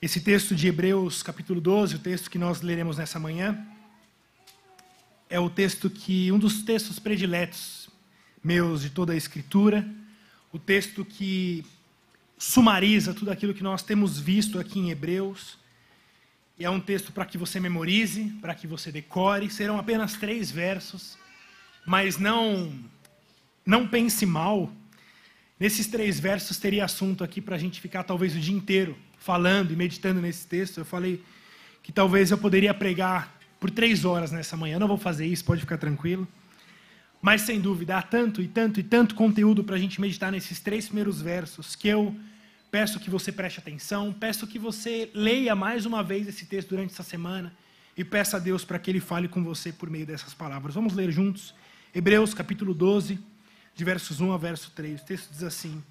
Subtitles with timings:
[0.00, 3.66] Esse texto de Hebreus, capítulo 12, o texto que nós leremos nessa manhã,
[5.30, 7.88] é o texto que um dos textos prediletos
[8.44, 9.88] meus de toda a escritura,
[10.52, 11.64] o texto que
[12.36, 15.58] sumariza tudo aquilo que nós temos visto aqui em Hebreus.
[16.58, 19.48] E é um texto para que você memorize, para que você decore.
[19.48, 21.16] Serão apenas três versos,
[21.86, 22.70] mas não
[23.64, 24.70] não pense mal.
[25.58, 29.72] Nesses três versos teria assunto aqui para a gente ficar talvez o dia inteiro falando
[29.72, 30.78] e meditando nesse texto.
[30.78, 31.20] Eu falei
[31.82, 34.76] que talvez eu poderia pregar por três horas nessa manhã.
[34.76, 36.26] Eu não vou fazer isso, pode ficar tranquilo.
[37.20, 40.60] Mas sem dúvida, há tanto e tanto e tanto conteúdo para a gente meditar nesses
[40.60, 42.14] três primeiros versos que eu
[42.70, 46.92] peço que você preste atenção, peço que você leia mais uma vez esse texto durante
[46.92, 47.52] essa semana
[47.96, 50.74] e peça a Deus para que Ele fale com você por meio dessas palavras.
[50.74, 51.52] Vamos ler juntos?
[51.92, 53.18] Hebreus capítulo 12,
[53.74, 55.00] de versos 1 a verso 3.
[55.00, 55.82] O texto diz assim: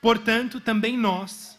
[0.00, 1.58] Portanto, também nós,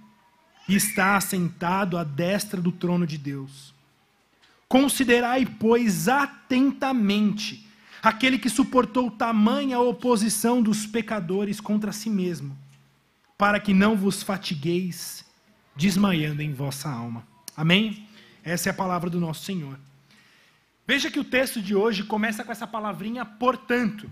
[0.71, 3.73] e está assentado à destra do trono de Deus.
[4.69, 7.67] Considerai, pois, atentamente
[8.01, 12.57] aquele que suportou tamanha oposição dos pecadores contra si mesmo,
[13.37, 15.25] para que não vos fatigueis
[15.75, 17.27] desmaiando em vossa alma.
[17.55, 18.07] Amém?
[18.41, 19.77] Essa é a palavra do nosso Senhor.
[20.87, 24.09] Veja que o texto de hoje começa com essa palavrinha portanto.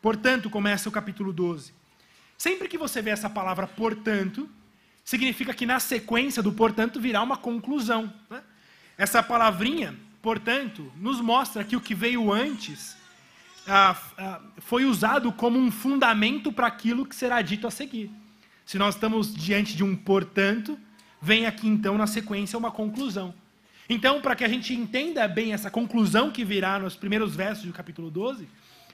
[0.00, 1.72] Portanto, começa o capítulo 12.
[2.38, 4.48] Sempre que você vê essa palavra portanto,
[5.06, 8.12] significa que na sequência do portanto virá uma conclusão.
[8.28, 8.42] Né?
[8.98, 12.96] Essa palavrinha, portanto, nos mostra que o que veio antes
[13.68, 18.10] ah, ah, foi usado como um fundamento para aquilo que será dito a seguir.
[18.64, 20.76] Se nós estamos diante de um portanto,
[21.22, 23.32] vem aqui então na sequência uma conclusão.
[23.88, 27.72] Então, para que a gente entenda bem essa conclusão que virá nos primeiros versos do
[27.72, 28.48] capítulo 12,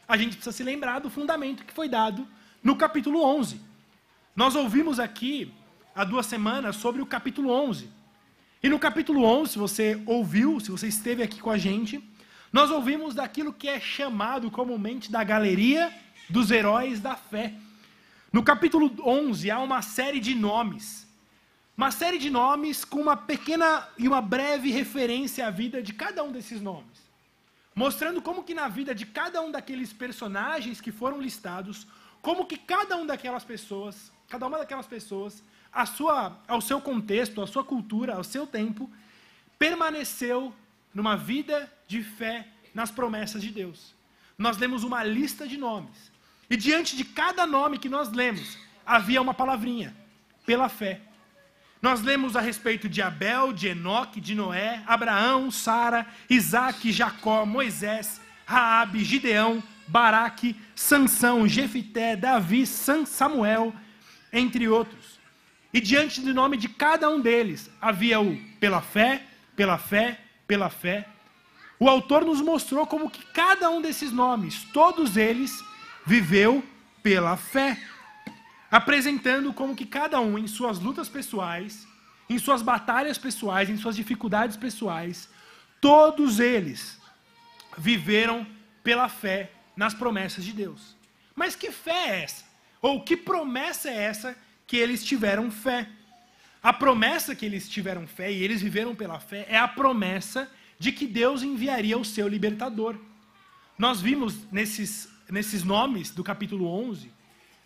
[0.07, 2.29] a gente precisa se lembrar do fundamento que foi dado
[2.63, 3.59] no capítulo 11.
[4.37, 5.51] Nós ouvimos aqui
[5.95, 7.89] há duas semanas sobre o capítulo 11.
[8.63, 12.03] E no capítulo 11, se você ouviu, se você esteve aqui com a gente,
[12.53, 15.93] nós ouvimos daquilo que é chamado comumente da galeria
[16.29, 17.55] dos heróis da fé.
[18.33, 21.07] No capítulo 11 há uma série de nomes.
[21.77, 26.23] Uma série de nomes com uma pequena e uma breve referência à vida de cada
[26.23, 27.03] um desses nomes.
[27.75, 31.87] Mostrando como que na vida de cada um daqueles personagens que foram listados,
[32.21, 35.43] como que cada um daquelas pessoas, cada uma daquelas pessoas
[35.87, 38.91] sua, ao seu contexto, à sua cultura, ao seu tempo,
[39.59, 40.55] permaneceu
[40.93, 43.95] numa vida de fé nas promessas de Deus.
[44.37, 46.13] Nós lemos uma lista de nomes.
[46.51, 49.95] E diante de cada nome que nós lemos, havia uma palavrinha:
[50.45, 51.01] pela fé.
[51.81, 58.21] Nós lemos a respeito de Abel, de Enoque, de Noé, Abraão, Sara, Isaac, Jacó, Moisés,
[58.47, 63.75] Raabe, Gideão, Baraque, Sansão, Jefité, Davi, Samuel,
[64.33, 65.02] entre outros.
[65.73, 69.23] E diante do nome de cada um deles havia o pela fé,
[69.57, 71.09] pela fé, pela fé.
[71.79, 75.65] O autor nos mostrou como que cada um desses nomes, todos eles,
[76.05, 76.63] viveu
[77.03, 77.81] pela fé,
[78.71, 81.87] apresentando como que cada um em suas lutas pessoais,
[82.29, 85.29] em suas batalhas pessoais, em suas dificuldades pessoais,
[85.81, 87.01] todos eles
[87.77, 88.47] viveram
[88.85, 90.97] pela fé nas promessas de Deus.
[91.35, 92.45] Mas que fé é essa?
[92.81, 94.37] Ou que promessa é essa
[94.73, 95.87] que eles tiveram fé.
[96.63, 100.91] A promessa que eles tiveram fé e eles viveram pela fé é a promessa de
[100.91, 102.97] que Deus enviaria o seu libertador.
[103.77, 107.13] Nós vimos nesses, nesses nomes do capítulo 11,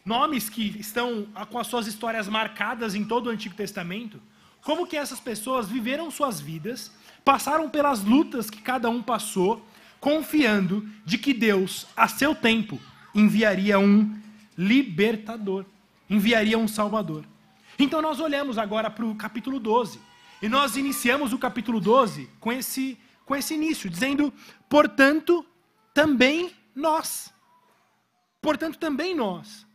[0.05, 4.21] nomes que estão com as suas histórias marcadas em todo o Antigo Testamento,
[4.61, 6.91] como que essas pessoas viveram suas vidas,
[7.25, 9.65] passaram pelas lutas que cada um passou,
[10.01, 12.81] confiando de que Deus, a seu tempo,
[13.15, 14.13] enviaria um
[14.59, 15.65] libertador
[16.09, 17.25] enviaria um Salvador.
[17.79, 20.01] Então nós olhamos agora para o capítulo 12.
[20.41, 24.33] E nós iniciamos o capítulo 12 com esse, com esse início, dizendo:
[24.69, 25.45] portanto,
[25.93, 27.33] também nós.
[28.41, 29.67] Portanto, também nós.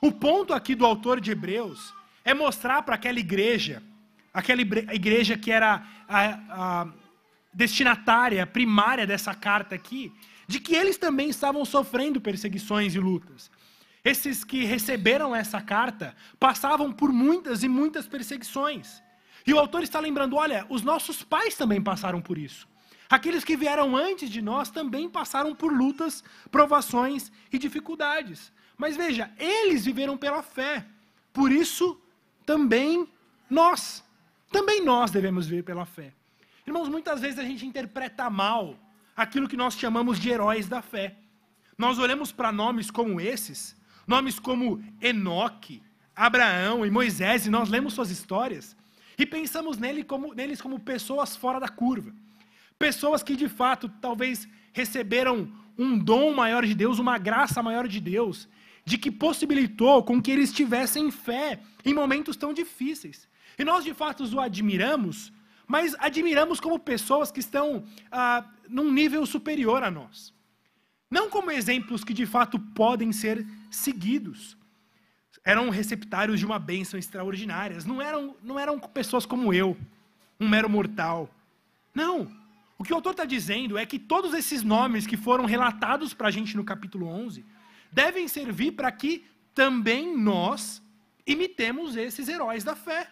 [0.00, 1.92] O ponto aqui do autor de Hebreus
[2.24, 3.82] é mostrar para aquela igreja,
[4.32, 6.88] aquela igreja que era a, a
[7.52, 10.12] destinatária primária dessa carta aqui,
[10.46, 13.50] de que eles também estavam sofrendo perseguições e lutas.
[14.04, 19.02] Esses que receberam essa carta passavam por muitas e muitas perseguições.
[19.46, 22.68] E o autor está lembrando: olha, os nossos pais também passaram por isso.
[23.08, 28.52] Aqueles que vieram antes de nós também passaram por lutas, provações e dificuldades.
[28.76, 30.84] Mas veja, eles viveram pela fé.
[31.32, 32.00] Por isso,
[32.44, 33.08] também
[33.48, 34.04] nós.
[34.50, 36.12] Também nós devemos viver pela fé.
[36.66, 38.76] Irmãos, muitas vezes a gente interpreta mal
[39.16, 41.16] aquilo que nós chamamos de heróis da fé.
[41.76, 45.82] Nós olhamos para nomes como esses, nomes como Enoque,
[46.14, 48.76] Abraão e Moisés, e nós lemos suas histórias
[49.18, 52.12] e pensamos nele como, neles como pessoas fora da curva.
[52.78, 58.00] Pessoas que de fato talvez receberam um dom maior de Deus, uma graça maior de
[58.00, 58.48] Deus,
[58.84, 63.28] de que possibilitou com que eles tivessem fé em momentos tão difíceis.
[63.58, 65.32] E nós de fato o admiramos,
[65.66, 70.34] mas admiramos como pessoas que estão ah, num nível superior a nós.
[71.10, 74.56] Não como exemplos que de fato podem ser seguidos
[75.44, 77.76] eram receptários de uma bênção extraordinária.
[77.84, 79.76] Não eram, não eram pessoas como eu,
[80.40, 81.28] um mero mortal.
[81.94, 82.30] Não.
[82.78, 86.28] O que o autor está dizendo é que todos esses nomes que foram relatados para
[86.28, 87.44] a gente no capítulo 11
[87.92, 89.24] devem servir para que
[89.54, 90.82] também nós
[91.26, 93.08] imitemos esses heróis da fé.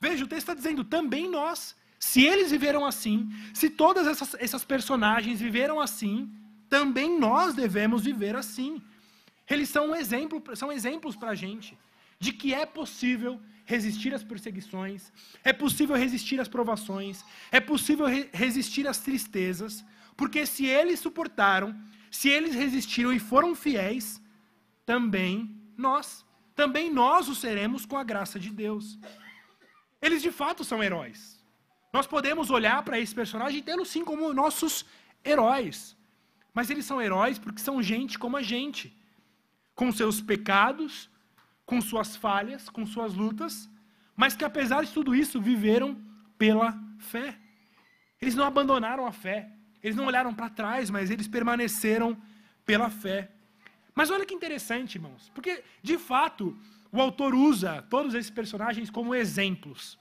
[0.00, 1.76] Veja, o texto está dizendo também nós.
[1.98, 6.30] Se eles viveram assim, se todas essas, essas personagens viveram assim,
[6.68, 8.82] também nós devemos viver assim.
[9.48, 11.78] Eles são um exemplo, são exemplos para a gente
[12.18, 15.12] de que é possível resistir às perseguições,
[15.44, 19.84] é possível resistir às provações, é possível re resistir às tristezas,
[20.16, 21.76] porque se eles suportaram,
[22.10, 24.22] se eles resistiram e foram fiéis,
[24.86, 28.98] também nós, também nós o seremos com a graça de Deus.
[30.00, 31.44] Eles de fato são heróis.
[31.92, 34.86] Nós podemos olhar para esse personagem e tê-los sim como nossos
[35.24, 35.96] heróis.
[36.54, 38.95] Mas eles são heróis porque são gente como a gente
[39.76, 41.08] com seus pecados,
[41.66, 43.68] com suas falhas, com suas lutas,
[44.16, 46.00] mas que apesar de tudo isso viveram
[46.38, 47.38] pela fé.
[48.20, 49.52] Eles não abandonaram a fé,
[49.82, 52.20] eles não olharam para trás, mas eles permaneceram
[52.64, 53.30] pela fé.
[53.94, 56.58] Mas olha que interessante, irmãos, porque de fato
[56.90, 59.98] o autor usa todos esses personagens como exemplos.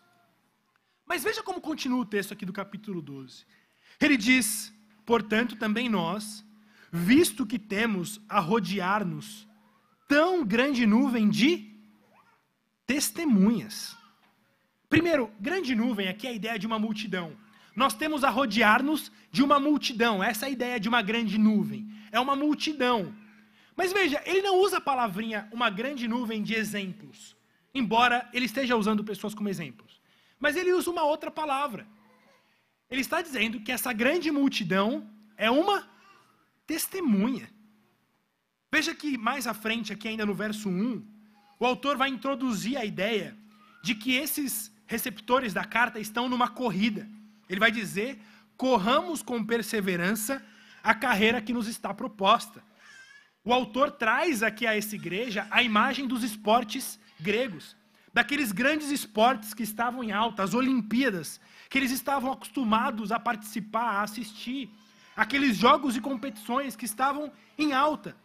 [1.06, 3.46] Mas veja como continua o texto aqui do capítulo 12.
[4.00, 4.74] Ele diz:
[5.06, 6.46] Portanto, também nós,
[6.92, 9.48] visto que temos a rodear-nos
[10.08, 11.72] tão grande nuvem de
[12.86, 13.96] testemunhas.
[14.90, 17.36] Primeiro, grande nuvem aqui é a ideia de uma multidão.
[17.76, 20.24] Nós temos a rodear-nos de uma multidão.
[20.24, 21.90] Essa é a ideia de uma grande nuvem.
[22.12, 23.14] É uma multidão.
[23.76, 27.36] Mas veja, ele não usa a palavrinha uma grande nuvem de exemplos,
[27.74, 30.00] embora ele esteja usando pessoas como exemplos.
[30.40, 31.86] Mas ele usa uma outra palavra.
[32.90, 35.90] Ele está dizendo que essa grande multidão é uma
[36.66, 37.50] testemunha.
[38.76, 41.02] Veja que mais à frente, aqui ainda no verso 1,
[41.58, 43.34] o autor vai introduzir a ideia
[43.82, 47.08] de que esses receptores da carta estão numa corrida.
[47.50, 48.20] Ele vai dizer:
[48.58, 50.46] corramos com perseverança
[50.84, 52.62] a carreira que nos está proposta.
[53.46, 57.78] O autor traz aqui a essa igreja a imagem dos esportes gregos,
[58.14, 61.40] daqueles grandes esportes que estavam em alta, as Olimpíadas,
[61.70, 64.70] que eles estavam acostumados a participar, a assistir,
[65.16, 68.18] aqueles jogos e competições que estavam em alta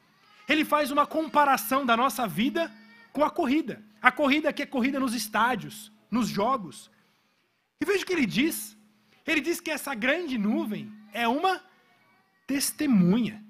[0.51, 2.73] ele faz uma comparação da nossa vida
[3.13, 3.81] com a corrida.
[4.03, 6.91] A corrida que é corrida nos estádios, nos jogos.
[7.81, 8.77] E veja o que ele diz.
[9.25, 11.63] Ele diz que essa grande nuvem é uma
[12.49, 13.45] testemunha.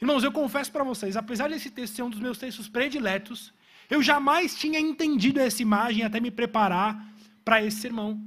[0.00, 3.52] Irmãos, eu confesso para vocês, apesar desse texto ser um dos meus textos prediletos,
[3.90, 7.12] eu jamais tinha entendido essa imagem até me preparar
[7.44, 8.20] para esse sermão.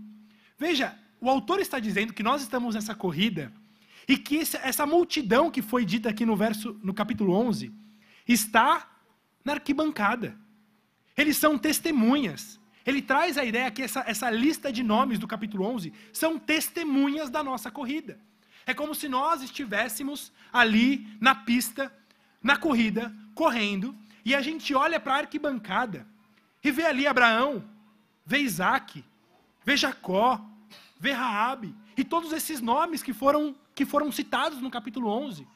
[0.57, 3.49] Veja, o autor está dizendo que nós estamos nessa corrida
[4.09, 7.79] e que essa multidão que foi dita aqui no verso no capítulo 11
[8.33, 8.88] está
[9.43, 10.38] na arquibancada.
[11.17, 12.59] Eles são testemunhas.
[12.86, 17.29] Ele traz a ideia que essa, essa lista de nomes do capítulo 11 são testemunhas
[17.29, 18.19] da nossa corrida.
[18.65, 21.91] É como se nós estivéssemos ali na pista,
[22.41, 26.07] na corrida, correndo, e a gente olha para a arquibancada
[26.63, 27.63] e vê ali Abraão,
[28.25, 29.03] vê Isaac,
[29.65, 30.39] vê Jacó,
[31.00, 35.48] vê Raabe, e todos esses nomes que foram, que foram citados no capítulo 11.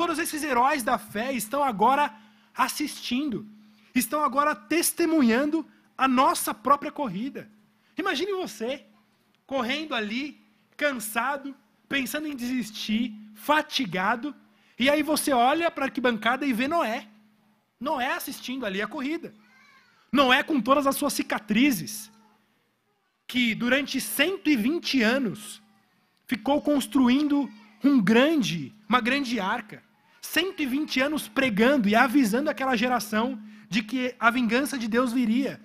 [0.00, 2.10] Todos esses heróis da fé estão agora
[2.56, 3.46] assistindo,
[3.94, 7.50] estão agora testemunhando a nossa própria corrida.
[7.98, 8.86] Imagine você
[9.46, 10.40] correndo ali,
[10.74, 11.54] cansado,
[11.86, 14.34] pensando em desistir, fatigado,
[14.78, 17.06] e aí você olha para a arquibancada e vê Noé.
[17.78, 19.34] Noé assistindo ali a corrida.
[20.10, 22.10] Noé com todas as suas cicatrizes,
[23.26, 25.60] que durante 120 anos
[26.26, 27.50] ficou construindo
[27.84, 29.89] um grande, uma grande arca.
[30.30, 33.36] 120 anos pregando e avisando aquela geração
[33.68, 35.60] de que a vingança de Deus viria,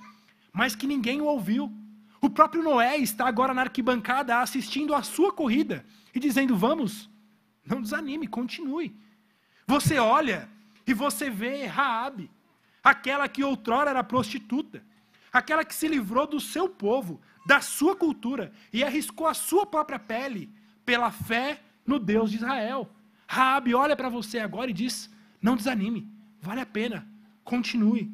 [0.51, 1.71] mas que ninguém o ouviu.
[2.19, 7.07] O próprio Noé está agora na arquibancada assistindo a sua corrida e dizendo: Vamos,
[7.63, 8.95] não desanime, continue.
[9.67, 10.49] Você olha
[10.87, 12.31] e você vê Raabe,
[12.83, 14.83] aquela que outrora era prostituta,
[15.31, 19.99] aquela que se livrou do seu povo, da sua cultura e arriscou a sua própria
[19.99, 20.51] pele
[20.83, 22.89] pela fé no Deus de Israel.
[23.27, 25.09] Raabe olha para você agora e diz:
[25.41, 26.09] "Não desanime,
[26.41, 27.07] vale a pena,
[27.43, 28.11] continue".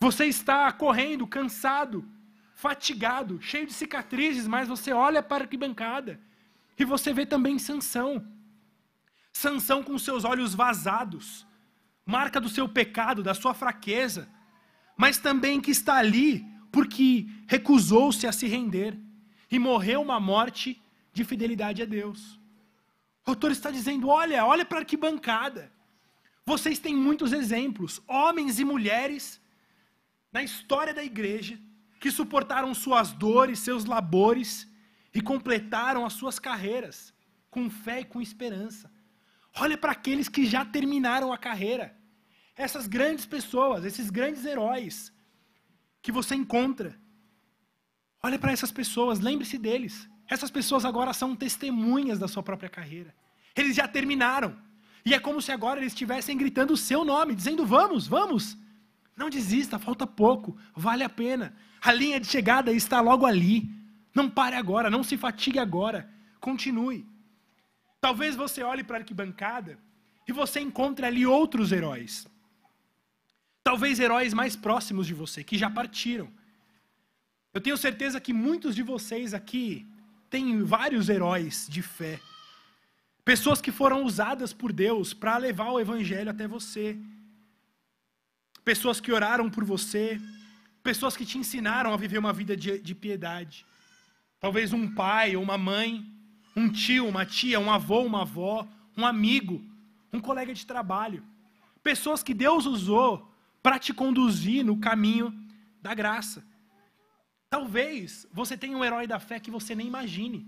[0.00, 2.08] Você está correndo, cansado,
[2.54, 6.20] fatigado, cheio de cicatrizes, mas você olha para a arquibancada
[6.78, 8.24] e você vê também Sansão.
[9.32, 11.46] Sansão com seus olhos vazados,
[12.04, 14.28] marca do seu pecado, da sua fraqueza,
[14.96, 18.98] mas também que está ali porque recusou-se a se render
[19.50, 20.82] e morreu uma morte
[21.12, 22.38] de fidelidade a Deus.
[23.28, 25.70] O autor está dizendo: olha, olha para a arquibancada.
[26.46, 29.38] Vocês têm muitos exemplos, homens e mulheres,
[30.32, 31.60] na história da igreja,
[32.00, 34.66] que suportaram suas dores, seus labores
[35.12, 37.12] e completaram as suas carreiras
[37.50, 38.90] com fé e com esperança.
[39.60, 41.94] Olha para aqueles que já terminaram a carreira.
[42.56, 45.12] Essas grandes pessoas, esses grandes heróis
[46.00, 46.98] que você encontra.
[48.22, 50.08] Olha para essas pessoas, lembre-se deles.
[50.28, 53.14] Essas pessoas agora são testemunhas da sua própria carreira.
[53.56, 54.56] Eles já terminaram.
[55.04, 58.56] E é como se agora eles estivessem gritando o seu nome, dizendo: Vamos, vamos.
[59.16, 61.56] Não desista, falta pouco, vale a pena.
[61.80, 63.68] A linha de chegada está logo ali.
[64.14, 66.08] Não pare agora, não se fatigue agora.
[66.38, 67.06] Continue.
[68.00, 69.78] Talvez você olhe para a arquibancada
[70.26, 72.28] e você encontre ali outros heróis.
[73.64, 76.28] Talvez heróis mais próximos de você, que já partiram.
[77.52, 79.86] Eu tenho certeza que muitos de vocês aqui
[80.30, 82.20] têm vários heróis de fé.
[83.24, 86.96] Pessoas que foram usadas por Deus para levar o evangelho até você.
[88.64, 90.20] Pessoas que oraram por você.
[90.82, 93.66] Pessoas que te ensinaram a viver uma vida de, de piedade.
[94.40, 96.18] Talvez um pai ou uma mãe
[96.58, 98.66] um tio, uma tia, um avô, uma avó,
[98.96, 99.62] um amigo,
[100.12, 101.22] um colega de trabalho.
[101.82, 103.32] Pessoas que Deus usou
[103.62, 105.32] para te conduzir no caminho
[105.80, 106.44] da graça.
[107.50, 110.46] Talvez você tenha um herói da fé que você nem imagine.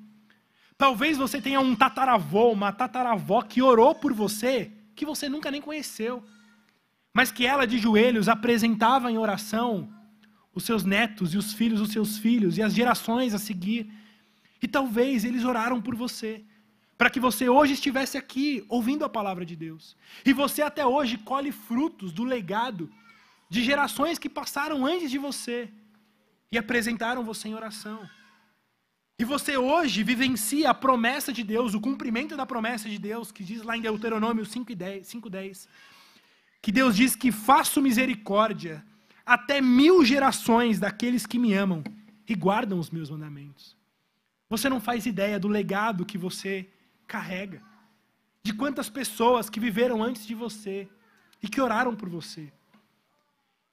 [0.77, 5.63] Talvez você tenha um tataravô, uma tataravó que orou por você, que você nunca nem
[5.63, 6.23] conheceu.
[7.13, 9.93] Mas que ela de joelhos apresentava em oração
[10.55, 13.91] os seus netos e os filhos dos seus filhos e as gerações a seguir.
[14.63, 16.45] E talvez eles oraram por você,
[16.99, 19.97] para que você hoje estivesse aqui ouvindo a palavra de Deus.
[20.25, 22.91] E você até hoje colhe frutos do legado
[23.49, 25.71] de gerações que passaram antes de você
[26.51, 28.09] e apresentaram você em oração.
[29.19, 33.45] E você hoje vivencia a promessa de Deus, o cumprimento da promessa de Deus, que
[33.45, 35.69] diz lá em Deuteronômio 5,10,
[36.63, 38.85] que Deus diz que faço misericórdia
[39.25, 41.85] até mil gerações daqueles que me amam
[42.27, 43.77] e guardam os meus mandamentos.
[44.49, 46.69] Você não faz ideia do legado que você
[47.07, 47.63] carrega,
[48.43, 50.89] de quantas pessoas que viveram antes de você
[51.43, 52.53] e que oraram por você.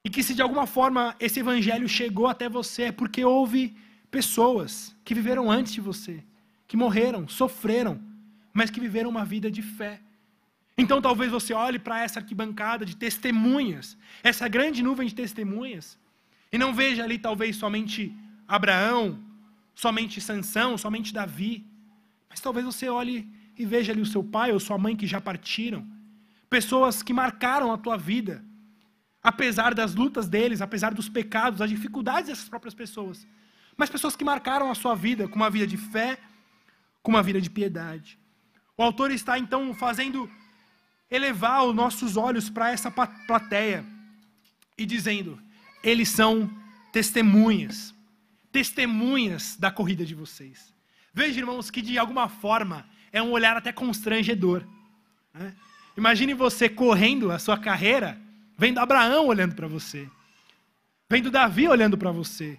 [0.07, 3.75] E que se de alguma forma esse evangelho chegou até você é porque houve
[4.09, 6.23] pessoas que viveram antes de você,
[6.65, 7.99] que morreram, sofreram,
[8.53, 9.99] mas que viveram uma vida de fé.
[10.77, 15.99] Então talvez você olhe para essa arquibancada de testemunhas, essa grande nuvem de testemunhas,
[16.53, 18.15] e não veja ali talvez somente
[18.47, 19.19] Abraão,
[19.75, 21.65] somente Sansão, somente Davi.
[22.29, 25.19] Mas talvez você olhe e veja ali o seu pai ou sua mãe que já
[25.19, 25.85] partiram.
[26.49, 28.41] Pessoas que marcaram a tua vida.
[29.31, 33.27] Apesar das lutas deles, apesar dos pecados, das dificuldades dessas próprias pessoas.
[33.75, 36.17] Mas pessoas que marcaram a sua vida com uma vida de fé,
[37.03, 38.17] com uma vida de piedade.
[38.77, 40.29] O autor está então fazendo
[41.17, 42.89] elevar os nossos olhos para essa
[43.29, 43.85] plateia
[44.77, 45.39] e dizendo:
[45.83, 46.49] eles são
[46.91, 47.93] testemunhas
[48.57, 50.73] testemunhas da corrida de vocês.
[51.13, 54.63] Veja, irmãos, que de alguma forma é um olhar até constrangedor.
[55.31, 55.53] Né?
[55.95, 58.19] Imagine você correndo a sua carreira,
[58.57, 60.09] vendo Abraão olhando para você,
[61.09, 62.57] vendo Davi olhando para você,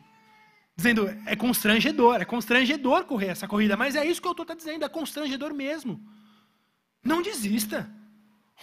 [0.76, 4.84] dizendo: é constrangedor, é constrangedor correr essa corrida, mas é isso que eu estou dizendo,
[4.84, 6.00] é constrangedor mesmo.
[7.02, 7.90] Não desista.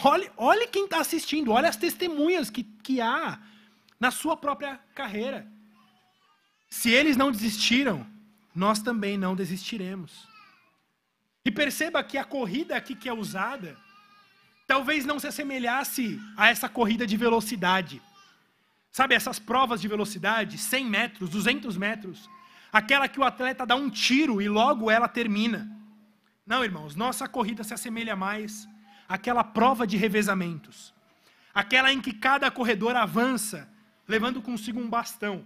[0.04, 3.40] Olhe, olhe quem está assistindo, olhe as testemunhas que, que há
[4.00, 5.48] na sua própria carreira.
[6.70, 8.06] Se eles não desistiram,
[8.54, 10.28] nós também não desistiremos.
[11.46, 13.78] E perceba que a corrida aqui que é usada,
[14.68, 18.02] talvez não se assemelhasse a essa corrida de velocidade.
[18.92, 22.30] Sabe, essas provas de velocidade, 100 metros, 200 metros,
[22.72, 25.70] aquela que o atleta dá um tiro e logo ela termina.
[26.46, 28.68] Não, irmãos, nossa corrida se assemelha mais
[29.08, 30.94] àquela prova de revezamentos.
[31.54, 33.70] Aquela em que cada corredor avança,
[34.08, 35.46] levando consigo um bastão.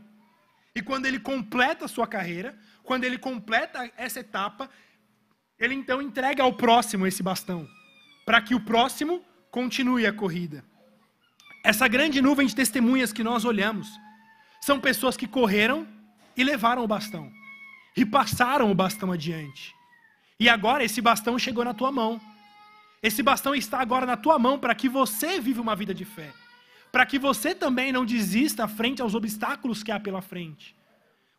[0.75, 4.69] E quando ele completa a sua carreira, quando ele completa essa etapa,
[5.57, 7.67] ele então entrega ao próximo esse bastão,
[8.29, 10.63] para que o próximo continue a corrida.
[11.65, 13.89] Essa grande nuvem de testemunhas que nós olhamos
[14.61, 15.87] são pessoas que correram
[16.37, 17.31] e levaram o bastão,
[17.97, 19.75] e passaram o bastão adiante.
[20.39, 22.21] E agora esse bastão chegou na tua mão.
[23.01, 26.31] Esse bastão está agora na tua mão para que você viva uma vida de fé.
[26.91, 30.75] Para que você também não desista frente aos obstáculos que há pela frente.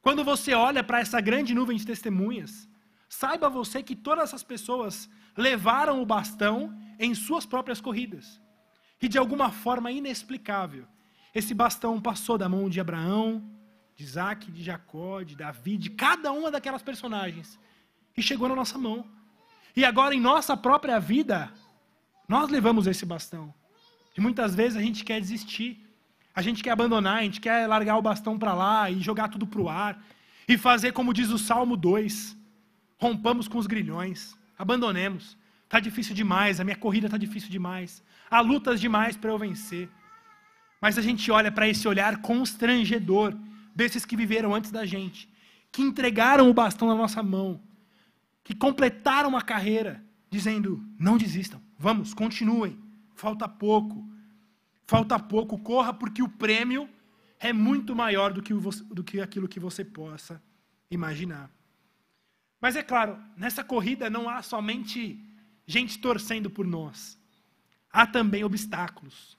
[0.02, 2.68] Quando você olha para essa grande nuvem de testemunhas,
[3.08, 8.40] saiba você que todas essas pessoas levaram o bastão em suas próprias corridas.
[9.00, 10.86] E de alguma forma inexplicável,
[11.34, 13.42] esse bastão passou da mão de Abraão,
[13.96, 17.58] de Isaac, de Jacó, de Davi, de cada uma daquelas personagens
[18.16, 19.04] e chegou na nossa mão.
[19.74, 21.50] E agora, em nossa própria vida,
[22.28, 23.52] nós levamos esse bastão.
[24.16, 25.86] E muitas vezes a gente quer desistir,
[26.34, 29.46] a gente quer abandonar, a gente quer largar o bastão para lá e jogar tudo
[29.46, 30.02] para o ar,
[30.48, 32.36] e fazer como diz o Salmo 2:
[32.98, 35.36] rompamos com os grilhões, abandonemos.
[35.64, 39.88] Está difícil demais, a minha corrida está difícil demais, há lutas demais para eu vencer.
[40.80, 43.36] Mas a gente olha para esse olhar constrangedor
[43.74, 45.28] desses que viveram antes da gente,
[45.70, 47.60] que entregaram o bastão na nossa mão
[48.42, 52.76] que completaram a carreira, dizendo: não desistam, vamos, continuem,
[53.14, 54.04] falta pouco,
[54.86, 56.88] falta pouco, corra, porque o prêmio
[57.38, 60.42] é muito maior do que, do que aquilo que você possa
[60.90, 61.48] imaginar.
[62.60, 65.24] Mas é claro, nessa corrida não há somente
[65.66, 67.18] gente torcendo por nós,
[67.90, 69.38] há também obstáculos,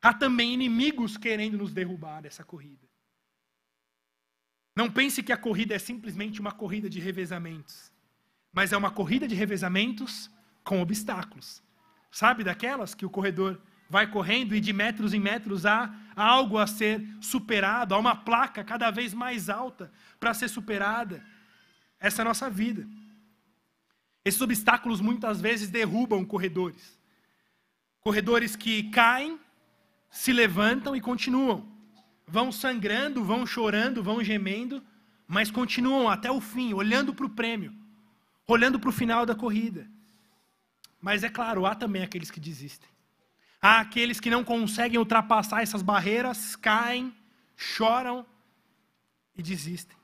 [0.00, 2.88] há também inimigos querendo nos derrubar dessa corrida.
[4.76, 7.92] Não pense que a corrida é simplesmente uma corrida de revezamentos
[8.54, 10.30] mas é uma corrida de revezamentos
[10.62, 11.60] com obstáculos.
[12.10, 16.66] Sabe daquelas que o corredor vai correndo e de metros em metros há algo a
[16.66, 21.22] ser superado, há uma placa cada vez mais alta para ser superada.
[22.04, 22.86] Essa é a nossa vida.
[24.24, 26.98] Esses obstáculos muitas vezes derrubam corredores.
[28.00, 29.38] Corredores que caem,
[30.10, 31.66] se levantam e continuam.
[32.26, 34.82] Vão sangrando, vão chorando, vão gemendo,
[35.26, 37.84] mas continuam até o fim, olhando para o prêmio
[38.46, 39.88] olhando para o final da corrida.
[41.00, 42.88] Mas é claro, há também aqueles que desistem.
[43.60, 47.14] Há aqueles que não conseguem ultrapassar essas barreiras, caem,
[47.56, 48.26] choram
[49.36, 49.96] e desistem.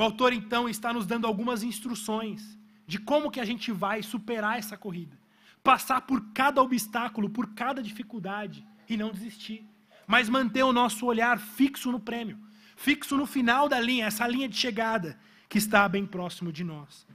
[0.00, 4.58] O autor então está nos dando algumas instruções de como que a gente vai superar
[4.58, 5.20] essa corrida,
[5.62, 9.62] passar por cada obstáculo, por cada dificuldade e não desistir,
[10.06, 12.38] mas manter o nosso olhar fixo no prêmio,
[12.76, 15.18] fixo no final da linha, essa linha de chegada
[15.50, 17.06] que está bem próximo de nós.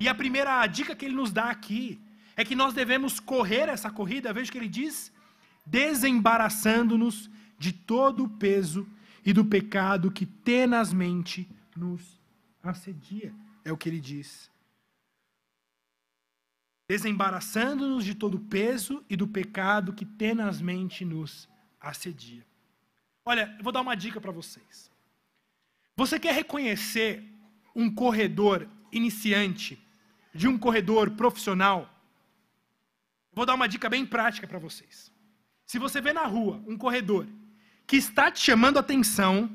[0.00, 2.02] E a primeira dica que ele nos dá aqui
[2.34, 5.12] é que nós devemos correr essa corrida, veja o que ele diz,
[5.64, 8.88] desembaraçando-nos de todo o peso
[9.24, 12.20] e do pecado que tenazmente nos
[12.62, 13.34] assedia.
[13.64, 14.50] É o que ele diz.
[16.88, 21.48] Desembaraçando-nos de todo o peso e do pecado que tenazmente nos
[21.80, 22.44] assedia.
[23.24, 24.90] Olha, eu vou dar uma dica para vocês.
[25.94, 27.22] Você quer reconhecer
[27.74, 29.78] um corredor iniciante
[30.34, 31.88] de um corredor profissional,
[33.32, 35.12] vou dar uma dica bem prática para vocês.
[35.66, 37.26] Se você vê na rua um corredor
[37.86, 39.50] que está te chamando a atenção,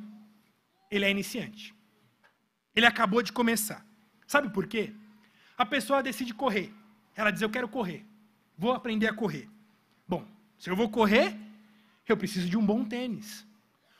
[0.92, 1.74] ele é iniciante.
[2.76, 3.86] Ele acabou de começar.
[4.26, 4.94] Sabe por quê?
[5.58, 6.74] A pessoa decide correr.
[7.16, 8.06] Ela diz: Eu quero correr.
[8.58, 9.48] Vou aprender a correr.
[10.08, 10.26] Bom,
[10.58, 11.38] se eu vou correr,
[12.08, 13.46] eu preciso de um bom tênis.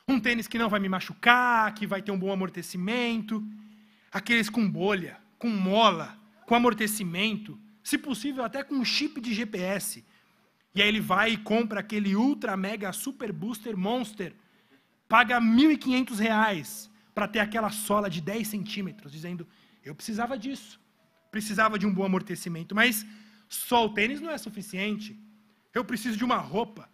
[0.06, 3.42] Um tênis que não vai me machucar, que vai ter um bom amortecimento.
[4.12, 10.04] Aqueles com bolha, com mola, com amortecimento, se possível até com um chip de GPS.
[10.74, 14.34] E aí ele vai e compra aquele Ultra Mega Super Booster Monster,
[15.08, 19.46] paga R$ 1.500 para ter aquela sola de 10 centímetros, dizendo,
[19.84, 20.80] eu precisava disso,
[21.30, 23.06] precisava de um bom amortecimento, mas
[23.48, 25.18] só o tênis não é suficiente.
[25.72, 26.88] Eu preciso de uma roupa,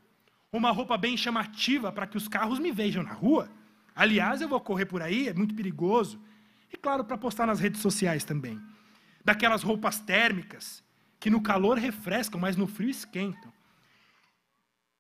[0.53, 3.51] uma roupa bem chamativa para que os carros me vejam na rua.
[3.95, 6.21] Aliás, eu vou correr por aí, é muito perigoso.
[6.73, 8.61] E claro, para postar nas redes sociais também
[9.25, 10.83] daquelas roupas térmicas
[11.19, 13.53] que no calor refrescam, mas no frio esquentam.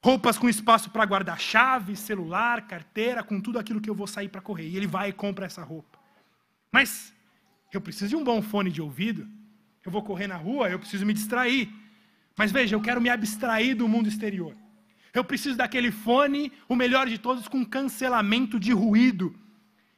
[0.02, 4.28] Roupas com espaço para guardar chave, celular, carteira, com tudo aquilo que eu vou sair
[4.28, 4.68] para correr.
[4.68, 5.98] E ele vai e compra essa roupa.
[6.72, 7.12] Mas
[7.72, 9.28] eu preciso de um bom fone de ouvido.
[9.84, 11.68] Eu vou correr na rua, eu preciso me distrair.
[12.36, 14.56] Mas veja, eu quero me abstrair do mundo exterior.
[15.12, 19.38] Eu preciso daquele fone, o melhor de todos, com cancelamento de ruído.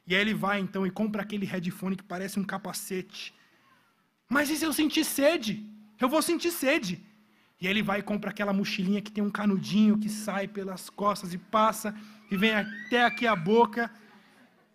[0.05, 3.33] E aí ele vai então e compra aquele headphone que parece um capacete
[4.33, 5.63] mas e se eu sentir sede?
[6.01, 6.99] Eu vou sentir sede.
[7.63, 11.33] E ele vai e compra aquela mochilinha que tem um canudinho que sai pelas costas
[11.33, 11.95] e passa
[12.29, 13.89] e vem até aqui a boca.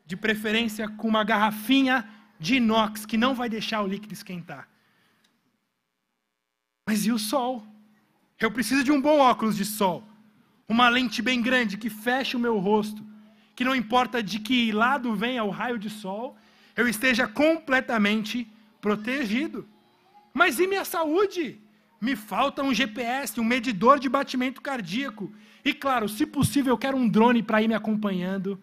[0.07, 2.09] De preferência com uma garrafinha
[2.41, 4.67] de inox que não vai deixar o líquido esquentar.
[6.89, 7.63] Mas e o sol?
[8.41, 10.03] Eu preciso de um bom óculos de sol.
[10.67, 13.05] Uma lente bem grande que feche o meu rosto.
[13.55, 16.39] Que não importa de que lado venha o raio de sol,
[16.75, 19.69] eu esteja completamente protegido.
[20.33, 21.68] Mas e minha saúde?
[22.01, 25.33] Me falta um GPS, um medidor de batimento cardíaco.
[25.65, 28.61] E claro, se possível, eu quero um drone para ir me acompanhando,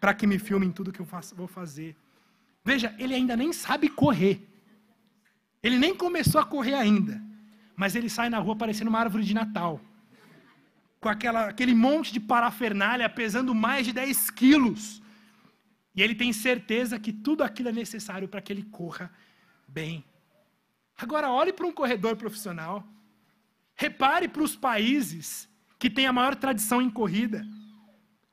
[0.00, 1.96] para que me filmem tudo que eu faço, vou fazer.
[2.64, 4.46] Veja, ele ainda nem sabe correr.
[5.62, 7.22] Ele nem começou a correr ainda.
[7.76, 9.80] Mas ele sai na rua parecendo uma árvore de Natal.
[11.00, 15.02] Com aquela, aquele monte de parafernália pesando mais de 10 quilos.
[15.94, 19.10] E ele tem certeza que tudo aquilo é necessário para que ele corra
[19.68, 20.04] bem.
[20.96, 22.86] Agora, olhe para um corredor profissional.
[23.74, 27.44] Repare para os países que têm a maior tradição em corrida.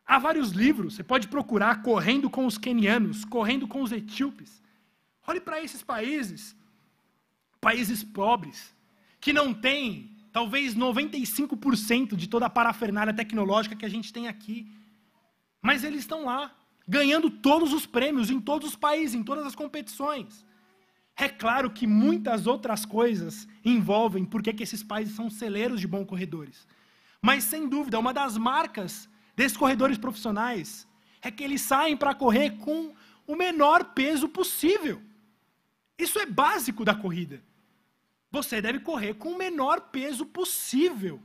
[0.05, 4.61] Há vários livros, você pode procurar correndo com os quenianos, correndo com os etíopes.
[5.25, 6.55] Olhe para esses países,
[7.59, 8.75] países pobres,
[9.19, 14.71] que não têm talvez 95% de toda a parafernália tecnológica que a gente tem aqui.
[15.61, 16.53] Mas eles estão lá,
[16.87, 20.45] ganhando todos os prêmios em todos os países, em todas as competições.
[21.21, 26.07] É claro que muitas outras coisas envolvem porque que esses países são celeiros de bons
[26.07, 26.67] corredores.
[27.21, 30.87] Mas, sem dúvida, uma das marcas desses corredores profissionais
[31.21, 32.95] é que eles saem para correr com
[33.27, 34.99] o menor peso possível.
[35.95, 37.43] Isso é básico da corrida.
[38.31, 41.21] Você deve correr com o menor peso possível.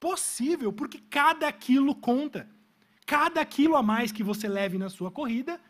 [0.00, 2.48] Possível, porque cada quilo conta.
[3.04, 5.60] Cada quilo a mais que você leve na sua corrida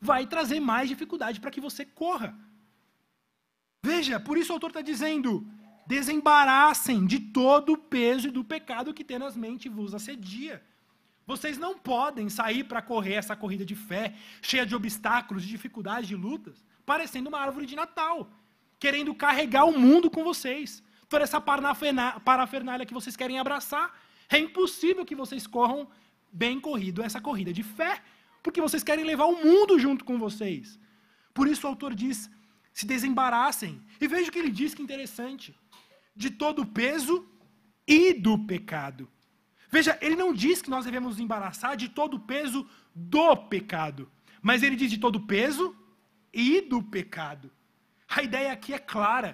[0.00, 2.46] vai trazer mais dificuldade para que você corra.
[3.90, 5.46] Veja, por isso o autor está dizendo:
[5.86, 10.60] desembaraçem de todo o peso e do pecado que tenazmente vos assedia.
[11.24, 14.04] Vocês não podem sair para correr essa corrida de fé,
[14.42, 18.28] cheia de obstáculos, de dificuldades, de lutas, parecendo uma árvore de Natal,
[18.78, 20.82] querendo carregar o mundo com vocês.
[21.08, 23.86] Toda essa parafernália que vocês querem abraçar,
[24.28, 25.88] é impossível que vocês corram
[26.32, 28.02] bem corrido essa corrida de fé,
[28.42, 30.78] porque vocês querem levar o mundo junto com vocês.
[31.32, 32.28] Por isso o autor diz:
[32.76, 33.82] se desembaraçem.
[33.98, 35.58] E veja o que ele diz que interessante:
[36.14, 37.26] de todo o peso
[37.86, 39.08] e do pecado.
[39.70, 44.10] Veja, ele não diz que nós devemos nos embaraçar de todo o peso do pecado,
[44.42, 45.74] mas ele diz de todo o peso
[46.32, 47.50] e do pecado.
[48.06, 49.32] A ideia aqui é clara.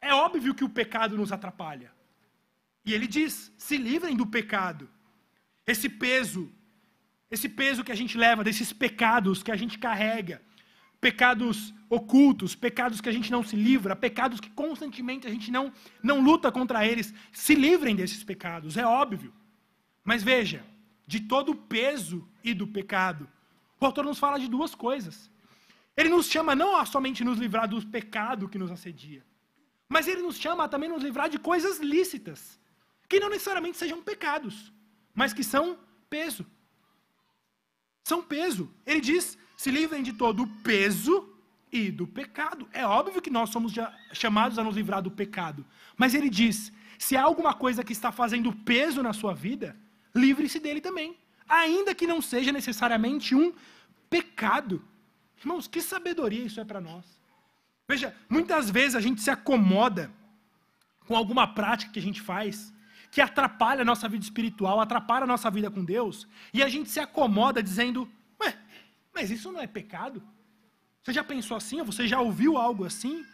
[0.00, 1.90] É óbvio que o pecado nos atrapalha.
[2.84, 4.88] E ele diz: se livrem do pecado.
[5.66, 6.48] Esse peso,
[7.28, 10.40] esse peso que a gente leva, desses pecados que a gente carrega,
[11.06, 15.72] pecados ocultos, pecados que a gente não se livra, pecados que constantemente a gente não,
[16.02, 19.32] não luta contra eles, se livrem desses pecados, é óbvio.
[20.02, 20.64] Mas veja,
[21.06, 23.28] de todo o peso e do pecado,
[23.80, 25.30] o autor nos fala de duas coisas.
[25.96, 29.22] Ele nos chama não a somente nos livrar do pecado que nos assedia,
[29.88, 32.58] mas ele nos chama a também nos livrar de coisas lícitas,
[33.08, 34.72] que não necessariamente sejam pecados
[35.16, 35.78] mas que são
[36.10, 36.44] peso.
[38.04, 38.70] São peso.
[38.84, 41.32] Ele diz: se livrem de todo o peso
[41.72, 42.68] e do pecado.
[42.72, 43.72] É óbvio que nós somos
[44.12, 45.64] chamados a nos livrar do pecado.
[45.96, 49.76] Mas ele diz: se há alguma coisa que está fazendo peso na sua vida,
[50.14, 51.16] livre-se dele também.
[51.48, 53.52] Ainda que não seja necessariamente um
[54.10, 54.84] pecado.
[55.38, 57.04] Irmãos, que sabedoria isso é para nós.
[57.88, 60.10] Veja, muitas vezes a gente se acomoda
[61.06, 62.74] com alguma prática que a gente faz
[63.16, 66.90] que atrapalha a nossa vida espiritual, atrapalha a nossa vida com Deus, e a gente
[66.90, 68.06] se acomoda dizendo:
[69.16, 70.22] mas isso não é pecado?
[71.02, 71.80] Você já pensou assim?
[71.80, 73.24] Ou você já ouviu algo assim?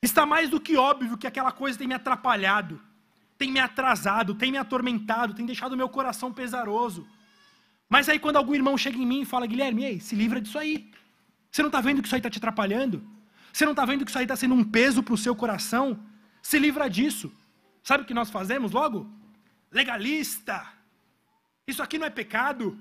[0.00, 2.80] Está mais do que óbvio que aquela coisa tem me atrapalhado,
[3.36, 7.04] tem me atrasado, tem me atormentado, tem deixado meu coração pesaroso.
[7.88, 10.58] Mas aí quando algum irmão chega em mim e fala, Guilherme, ei, se livra disso
[10.58, 10.88] aí.
[11.50, 13.02] Você não está vendo que isso aí está te atrapalhando?
[13.52, 15.98] Você não está vendo que isso aí está sendo um peso para o seu coração?
[16.42, 17.32] Se livra disso.
[17.82, 19.10] Sabe o que nós fazemos logo?
[19.70, 20.56] Legalista.
[21.66, 22.78] Isso aqui não é pecado.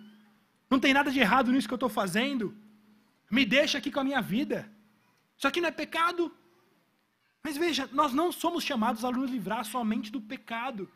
[0.73, 2.57] Não tem nada de errado nisso que eu estou fazendo.
[3.29, 4.67] Me deixa aqui com a minha vida.
[5.38, 6.36] Isso aqui não é pecado.
[7.43, 10.89] Mas veja, nós não somos chamados a nos livrar somente do pecado.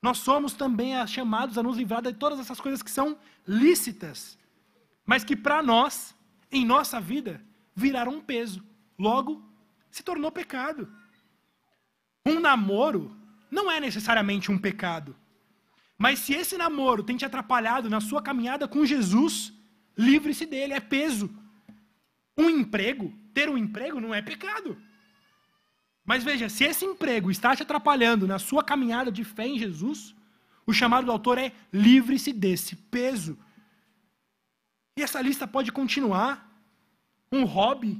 [0.00, 4.38] Nós somos também chamados a nos livrar de todas essas coisas que são lícitas,
[5.04, 6.14] mas que para nós,
[6.50, 7.42] em nossa vida,
[7.74, 8.64] viraram um peso.
[8.98, 9.46] Logo,
[9.90, 10.90] se tornou pecado.
[12.24, 13.14] Um namoro
[13.50, 15.14] não é necessariamente um pecado.
[15.98, 19.52] Mas se esse namoro tem te atrapalhado na sua caminhada com Jesus,
[19.96, 21.30] livre-se dele, é peso.
[22.36, 24.76] Um emprego, ter um emprego não é pecado.
[26.04, 30.14] Mas veja, se esse emprego está te atrapalhando na sua caminhada de fé em Jesus,
[30.66, 33.38] o chamado do autor é livre-se desse peso.
[34.96, 36.44] E essa lista pode continuar.
[37.32, 37.98] Um hobby,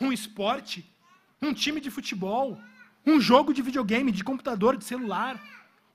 [0.00, 0.84] um esporte,
[1.40, 2.60] um time de futebol,
[3.06, 5.42] um jogo de videogame, de computador, de celular,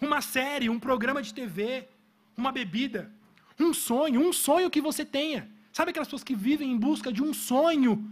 [0.05, 1.87] uma série, um programa de TV,
[2.35, 3.11] uma bebida,
[3.59, 5.49] um sonho, um sonho que você tenha.
[5.71, 8.09] Sabe aquelas pessoas que vivem em busca de um sonho?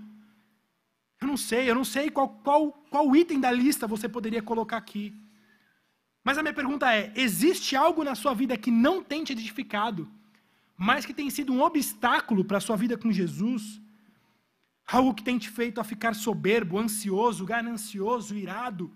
[1.19, 4.77] Eu não sei, eu não sei qual, qual, qual item da lista você poderia colocar
[4.77, 5.13] aqui.
[6.23, 10.09] Mas a minha pergunta é: existe algo na sua vida que não tem te edificado,
[10.75, 13.79] mas que tem sido um obstáculo para a sua vida com Jesus?
[14.87, 18.91] Algo que tem te feito a ficar soberbo, ansioso, ganancioso, irado?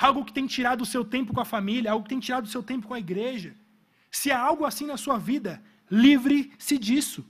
[0.00, 2.48] Algo que tem tirado o seu tempo com a família, algo que tem tirado o
[2.54, 3.54] seu tempo com a igreja?
[4.10, 7.22] Se há algo assim na sua vida, livre-se disso.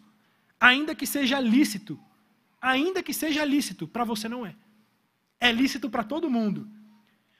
[0.61, 1.99] Ainda que seja lícito.
[2.63, 4.55] Ainda que seja lícito, para você não é.
[5.41, 6.69] É lícito para todo mundo.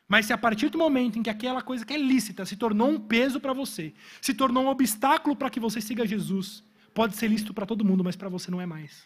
[0.09, 2.91] Mas se a partir do momento em que aquela coisa que é lícita se tornou
[2.91, 7.29] um peso para você, se tornou um obstáculo para que você siga Jesus, pode ser
[7.29, 9.05] lícito para todo mundo, mas para você não é mais.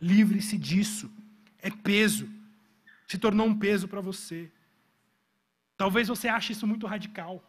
[0.00, 1.10] Livre-se disso.
[1.60, 2.26] É peso.
[3.06, 4.50] Se tornou um peso para você.
[5.78, 7.42] Talvez você ache isso muito radical.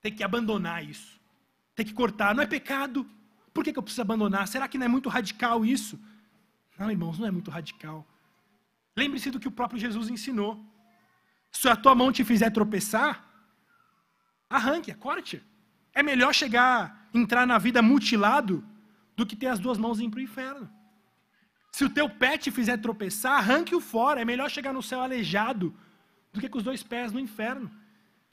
[0.00, 1.20] Tem que abandonar isso.
[1.74, 2.34] Tem que cortar.
[2.34, 3.06] Não é pecado.
[3.52, 4.48] Por que, eu preciso abandonar?
[4.48, 6.00] Será que não é muito radical isso?
[6.78, 8.06] Não, irmãos, não é muito radical.
[8.96, 10.64] Lembre-se do que o próprio Jesus ensinou.
[11.52, 13.12] Se a tua mão te fizer tropeçar,
[14.48, 15.42] arranque, corte.
[15.92, 18.64] É melhor chegar, entrar na vida mutilado,
[19.14, 20.70] do que ter as duas mãos ir para o inferno.
[21.70, 24.22] Se o teu pé te fizer tropeçar, arranque-o fora.
[24.22, 25.74] É melhor chegar no céu aleijado
[26.36, 27.70] do que com os dois pés no inferno.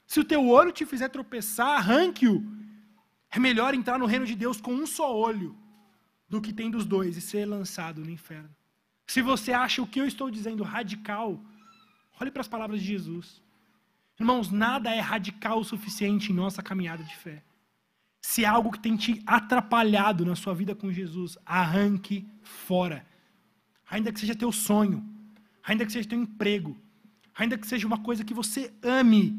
[0.06, 2.42] Se o teu olho te fizer tropeçar, arranque-o
[3.36, 5.56] é melhor entrar no reino de Deus com um só olho
[6.28, 8.54] do que tendo os dois e ser lançado no inferno.
[9.08, 11.40] Se você acha o que eu estou dizendo radical,
[12.20, 13.42] olhe para as palavras de Jesus.
[14.20, 17.42] Irmãos, nada é radical o suficiente em nossa caminhada de fé.
[18.22, 23.04] Se há algo que tem te atrapalhado na sua vida com Jesus, arranque fora.
[23.90, 25.04] Ainda que seja teu sonho,
[25.62, 26.76] ainda que seja teu emprego,
[27.34, 29.38] ainda que seja uma coisa que você ame,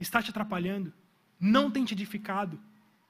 [0.00, 0.92] está te atrapalhando,
[1.38, 2.58] não tem te edificado,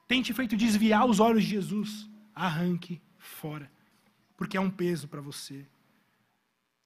[0.09, 3.71] tem te feito desviar os olhos de Jesus, arranque fora,
[4.37, 5.67] porque é um peso para você.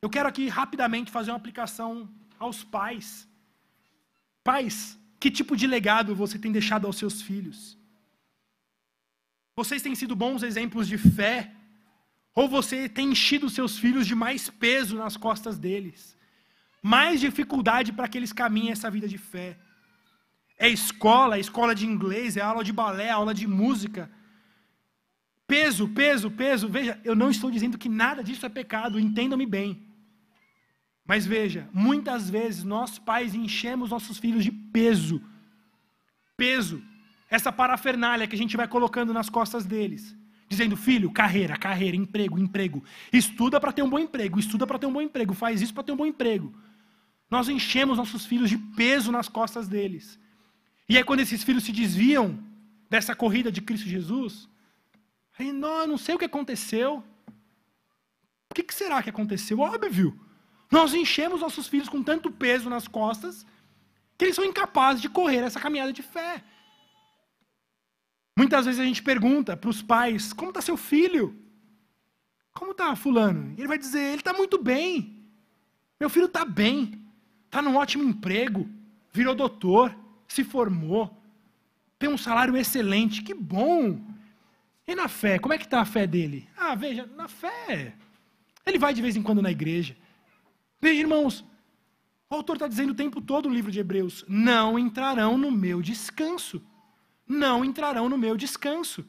[0.02, 2.08] Eu quero aqui rapidamente fazer uma aplicação
[2.38, 3.28] aos pais.
[4.42, 7.78] Pais, que tipo de legado você tem deixado aos seus filhos?
[9.54, 11.52] Vocês têm sido bons exemplos de fé?
[12.34, 16.16] Ou você tem enchido seus filhos de mais peso nas costas deles?
[16.82, 19.56] Mais dificuldade para que eles caminhem essa vida de fé?
[20.60, 24.10] é escola, é escola de inglês, é aula de balé, é aula de música.
[25.46, 26.68] Peso, peso, peso.
[26.68, 29.82] Veja, eu não estou dizendo que nada disso é pecado, entendam-me bem.
[31.06, 35.22] Mas veja, muitas vezes nós pais enchemos nossos filhos de peso.
[36.36, 36.82] Peso.
[37.30, 40.14] Essa parafernália que a gente vai colocando nas costas deles.
[40.46, 42.84] Dizendo, filho, carreira, carreira, emprego, emprego.
[43.10, 45.84] Estuda para ter um bom emprego, estuda para ter um bom emprego, faz isso para
[45.84, 46.54] ter um bom emprego.
[47.30, 50.18] Nós enchemos nossos filhos de peso nas costas deles.
[50.88, 52.42] E aí, quando esses filhos se desviam
[52.88, 54.48] dessa corrida de Cristo Jesus,
[55.38, 57.04] aí, não, eu não sei o que aconteceu.
[58.50, 59.60] O que, que será que aconteceu?
[59.60, 60.18] Óbvio.
[60.70, 63.46] Nós enchemos nossos filhos com tanto peso nas costas
[64.18, 66.44] que eles são incapazes de correr essa caminhada de fé.
[68.36, 71.36] Muitas vezes a gente pergunta para os pais: como está seu filho?
[72.52, 73.54] Como está Fulano?
[73.56, 75.24] E ele vai dizer: ele está muito bem.
[75.98, 76.99] Meu filho está bem.
[77.50, 78.68] Está num ótimo emprego.
[79.12, 79.94] Virou doutor
[80.30, 81.10] se formou,
[81.98, 84.00] tem um salário excelente, que bom.
[84.86, 86.48] E na fé, como é que está a fé dele?
[86.56, 87.94] Ah, veja, na fé,
[88.64, 89.96] ele vai de vez em quando na igreja.
[90.80, 91.44] Veja, irmãos,
[92.28, 95.82] o autor está dizendo o tempo todo no livro de Hebreus: não entrarão no meu
[95.82, 96.62] descanso.
[97.26, 99.04] Não entrarão no meu descanso.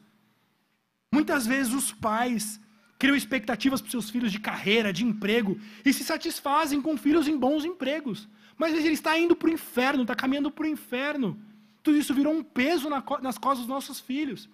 [1.12, 2.60] Muitas vezes os pais
[3.02, 7.36] criam expectativas para seus filhos de carreira, de emprego, e se satisfazem com filhos em
[7.36, 8.28] bons empregos.
[8.56, 11.36] Mas ele está indo para o inferno, está caminhando para o inferno.
[11.82, 14.48] Tudo isso virou um peso nas costas dos nossos filhos.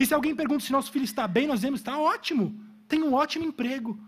[0.00, 3.12] E se alguém pergunta se nosso filho está bem, nós dizemos: está ótimo, tem um
[3.12, 4.00] ótimo emprego.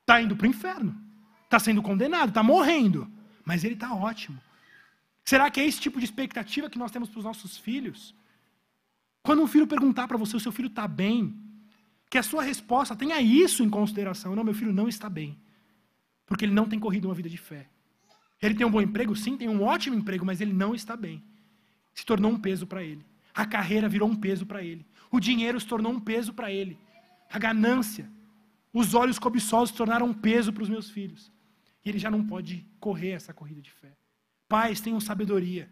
[0.00, 0.98] Está indo para o inferno.
[1.44, 3.06] Está sendo condenado, está morrendo.
[3.44, 4.40] Mas ele está ótimo.
[5.26, 8.14] Será que é esse tipo de expectativa que nós temos para os nossos filhos?
[9.22, 11.49] Quando um filho perguntar para você, o seu filho está bem,
[12.10, 14.34] que a sua resposta tenha isso em consideração.
[14.34, 15.38] Não, meu filho não está bem.
[16.26, 17.68] Porque ele não tem corrido uma vida de fé.
[18.42, 19.14] Ele tem um bom emprego?
[19.14, 21.22] Sim, tem um ótimo emprego, mas ele não está bem.
[21.94, 23.06] Se tornou um peso para ele.
[23.32, 24.84] A carreira virou um peso para ele.
[25.08, 26.76] O dinheiro se tornou um peso para ele.
[27.30, 28.10] A ganância,
[28.72, 31.30] os olhos cobiçosos se tornaram um peso para os meus filhos.
[31.84, 33.92] E ele já não pode correr essa corrida de fé.
[34.48, 35.70] Pais, tenham sabedoria.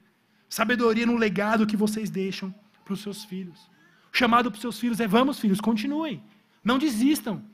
[0.49, 3.69] Sabedoria no legado que vocês deixam para os seus filhos.
[4.13, 6.23] O chamado para os seus filhos é: vamos, filhos, continuem.
[6.63, 7.45] Não desistam.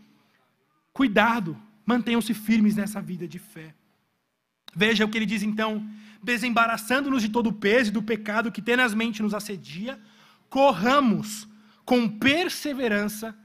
[0.93, 3.75] Cuidado, mantenham-se firmes nessa vida de fé.
[4.75, 5.89] Veja o que ele diz então:
[6.23, 10.01] desembaraçando-nos de todo o peso e do pecado que tenazmente nos assedia,
[10.49, 11.49] corramos
[11.85, 13.37] com perseverança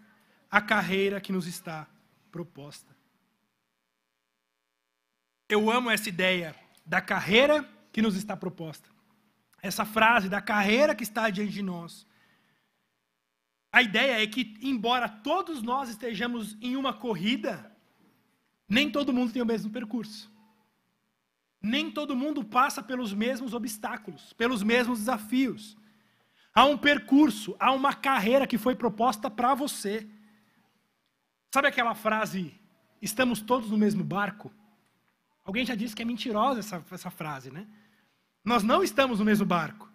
[0.50, 1.88] a carreira que nos está
[2.32, 2.96] proposta.
[5.48, 8.88] Eu amo essa ideia da carreira que nos está proposta.
[9.62, 12.08] Essa frase da carreira que está diante de nós.
[13.72, 17.72] A ideia é que, embora todos nós estejamos em uma corrida,
[18.68, 20.32] nem todo mundo tem o mesmo percurso.
[21.62, 25.78] Nem todo mundo passa pelos mesmos obstáculos, pelos mesmos desafios.
[26.54, 30.08] Há um percurso, há uma carreira que foi proposta para você.
[31.52, 32.54] Sabe aquela frase,
[33.02, 34.52] estamos todos no mesmo barco?
[35.44, 37.68] Alguém já disse que é mentirosa essa, essa frase, né?
[38.44, 39.92] Nós não estamos no mesmo barco.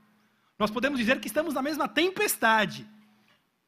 [0.59, 2.87] Nós podemos dizer que estamos na mesma tempestade.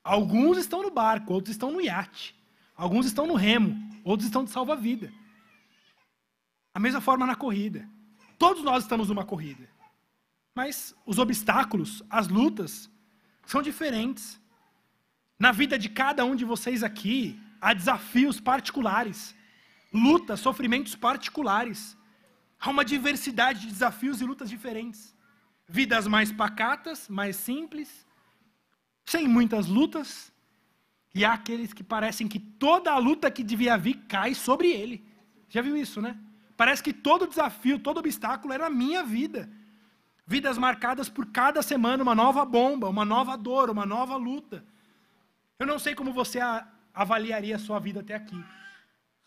[0.07, 2.33] Alguns estão no barco, outros estão no iate.
[2.77, 5.13] Alguns estão no remo, outros estão de salva-vida.
[6.73, 7.89] A mesma forma na corrida.
[8.39, 9.69] Todos nós estamos numa corrida.
[10.55, 12.89] Mas os obstáculos, as lutas,
[13.45, 14.41] são diferentes.
[15.37, 19.35] Na vida de cada um de vocês aqui, há desafios particulares,
[19.93, 21.99] lutas, sofrimentos particulares.
[22.61, 25.13] Há uma diversidade de desafios e lutas diferentes.
[25.69, 28.06] Vidas mais pacatas, mais simples,
[29.07, 30.33] sem muitas lutas,
[31.15, 35.03] e há aqueles que parecem que toda a luta que devia vir cai sobre ele.
[35.49, 36.19] Já viu isso, né?
[36.57, 39.49] Parece que todo desafio, todo obstáculo era a minha vida.
[40.27, 44.65] Vidas marcadas por cada semana uma nova bomba, uma nova dor, uma nova luta.
[45.59, 46.41] Eu não sei como você
[46.93, 48.45] avaliaria a sua vida até aqui.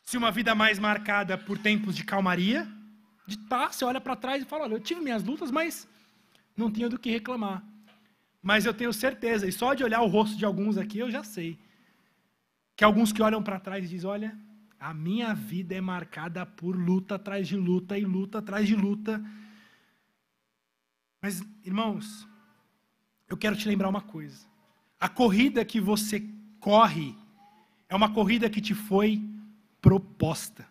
[0.04, 2.68] Se uma vida mais marcada por tempos de calmaria,
[3.26, 5.88] de paz, você olha para trás e fala: olha, eu tive minhas lutas, mas
[6.58, 7.64] não tinha do que reclamar.
[8.42, 11.24] Mas eu tenho certeza, e só de olhar o rosto de alguns aqui eu já
[11.24, 11.60] sei,
[12.76, 14.38] que alguns que olham para trás e dizem: olha,
[14.80, 19.22] a minha vida é marcada por luta atrás de luta e luta atrás de luta.
[21.22, 22.26] Mas, irmãos,
[23.28, 24.48] eu quero te lembrar uma coisa.
[24.98, 26.24] A corrida que você
[26.60, 27.16] corre
[27.90, 29.22] é uma corrida que te foi
[29.82, 30.66] proposta.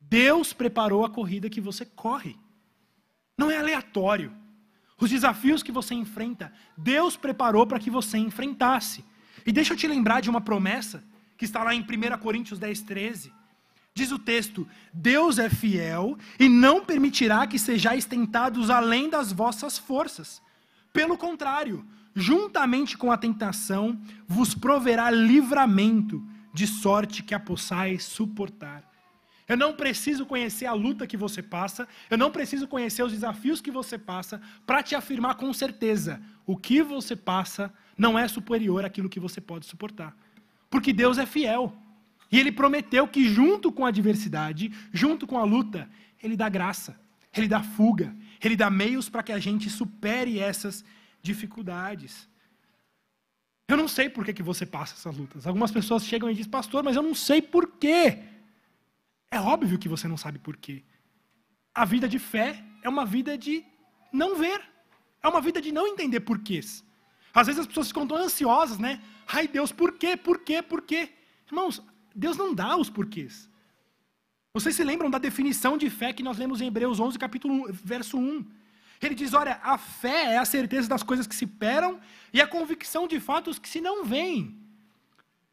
[0.00, 2.38] Deus preparou a corrida que você corre.
[3.36, 4.34] Não é aleatório.
[5.00, 9.02] Os desafios que você enfrenta, Deus preparou para que você enfrentasse.
[9.46, 11.02] E deixa eu te lembrar de uma promessa
[11.38, 13.32] que está lá em 1 Coríntios 10, 13.
[13.94, 19.78] Diz o texto: Deus é fiel e não permitirá que sejais tentados além das vossas
[19.78, 20.42] forças.
[20.92, 21.84] Pelo contrário,
[22.14, 28.89] juntamente com a tentação, vos proverá livramento, de sorte que a possais suportar.
[29.50, 33.60] Eu não preciso conhecer a luta que você passa, eu não preciso conhecer os desafios
[33.60, 38.84] que você passa para te afirmar com certeza: o que você passa não é superior
[38.84, 40.16] àquilo que você pode suportar.
[40.70, 41.76] Porque Deus é fiel.
[42.30, 45.90] E Ele prometeu que, junto com a adversidade, junto com a luta,
[46.22, 46.96] Ele dá graça,
[47.36, 50.84] Ele dá fuga, Ele dá meios para que a gente supere essas
[51.20, 52.28] dificuldades.
[53.66, 55.44] Eu não sei por que, que você passa essas lutas.
[55.44, 58.29] Algumas pessoas chegam e dizem, pastor, mas eu não sei por quê.
[59.30, 60.82] É óbvio que você não sabe por quê.
[61.74, 63.64] A vida de fé é uma vida de
[64.12, 64.60] não ver.
[65.22, 66.84] É uma vida de não entender porquês.
[67.32, 69.00] Às vezes as pessoas ficam tão ansiosas, né?
[69.26, 70.16] Ai, Deus, por quê?
[70.16, 70.60] Por quê?
[70.60, 71.10] Por quê?
[71.46, 71.82] Irmãos,
[72.14, 73.48] Deus não dá os porquês.
[74.52, 77.72] Vocês se lembram da definição de fé que nós lemos em Hebreus 11, capítulo 1,
[77.72, 78.44] verso 1?
[79.00, 82.00] Ele diz: olha, a fé é a certeza das coisas que se esperam
[82.32, 84.58] e a convicção de fatos que se não veem.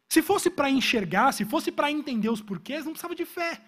[0.10, 3.62] Se fosse para enxergar, se fosse para entender os porquês, não precisava de fé.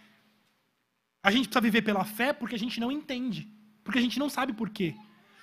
[1.22, 3.48] A gente precisa viver pela fé porque a gente não entende,
[3.84, 4.96] porque a gente não sabe por quê.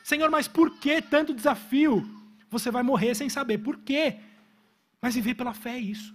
[0.02, 2.08] Senhor, mas por que tanto desafio?
[2.48, 4.20] Você vai morrer sem saber por quê.
[5.02, 6.14] Mas viver pela fé é isso.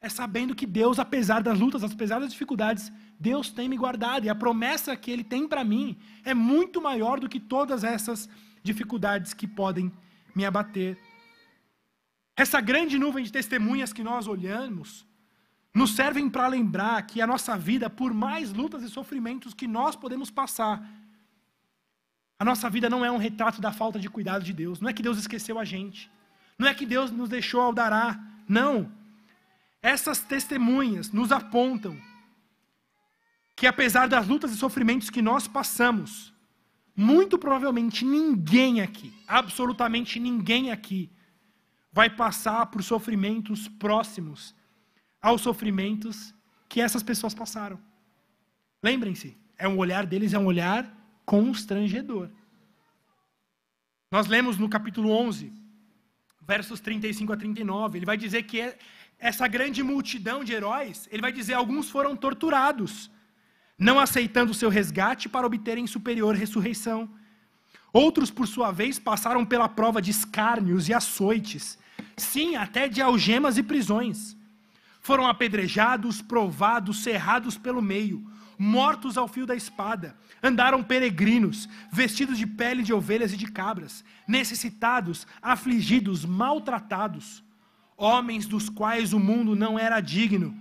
[0.00, 4.26] É sabendo que Deus, apesar das lutas, apesar das dificuldades, Deus tem me guardado.
[4.26, 8.28] E a promessa que Ele tem para mim é muito maior do que todas essas
[8.62, 9.90] dificuldades que podem
[10.34, 10.98] me abater.
[12.36, 15.06] Essa grande nuvem de testemunhas que nós olhamos,
[15.74, 19.96] nos servem para lembrar que a nossa vida, por mais lutas e sofrimentos que nós
[19.96, 20.86] podemos passar,
[22.38, 24.80] a nossa vida não é um retrato da falta de cuidado de Deus.
[24.80, 26.10] Não é que Deus esqueceu a gente.
[26.58, 28.20] Não é que Deus nos deixou ao dará.
[28.46, 28.92] Não.
[29.82, 31.96] Essas testemunhas nos apontam
[33.54, 36.32] que, apesar das lutas e sofrimentos que nós passamos,
[36.94, 41.10] muito provavelmente ninguém aqui, absolutamente ninguém aqui,
[41.96, 44.54] vai passar por sofrimentos próximos
[45.28, 46.34] aos sofrimentos
[46.68, 47.78] que essas pessoas passaram.
[48.82, 50.82] Lembrem-se, é um olhar deles, é um olhar
[51.24, 52.28] constrangedor.
[54.10, 55.50] Nós lemos no capítulo 11
[56.42, 57.98] versos 35 a 39.
[57.98, 58.76] Ele vai dizer que é
[59.18, 63.10] essa grande multidão de heróis, ele vai dizer alguns foram torturados,
[63.78, 67.08] não aceitando o seu resgate para obterem superior ressurreição.
[67.90, 71.78] Outros, por sua vez, passaram pela prova de escárnios e açoites,
[72.16, 74.36] sim, até de algemas e prisões.
[75.00, 80.16] Foram apedrejados, provados, cerrados pelo meio, mortos ao fio da espada.
[80.42, 87.42] Andaram peregrinos, vestidos de pele de ovelhas e de cabras, necessitados, afligidos, maltratados,
[87.96, 90.56] homens dos quais o mundo não era digno.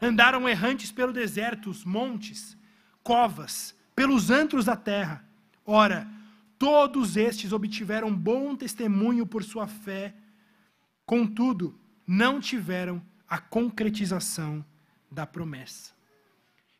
[0.00, 2.56] Andaram errantes pelo deserto, montes,
[3.02, 5.24] covas, pelos antros da terra.
[5.64, 6.08] Ora,
[6.58, 10.14] todos estes obtiveram bom testemunho por sua fé,
[11.06, 14.64] contudo, não tiveram a concretização
[15.10, 15.92] da promessa.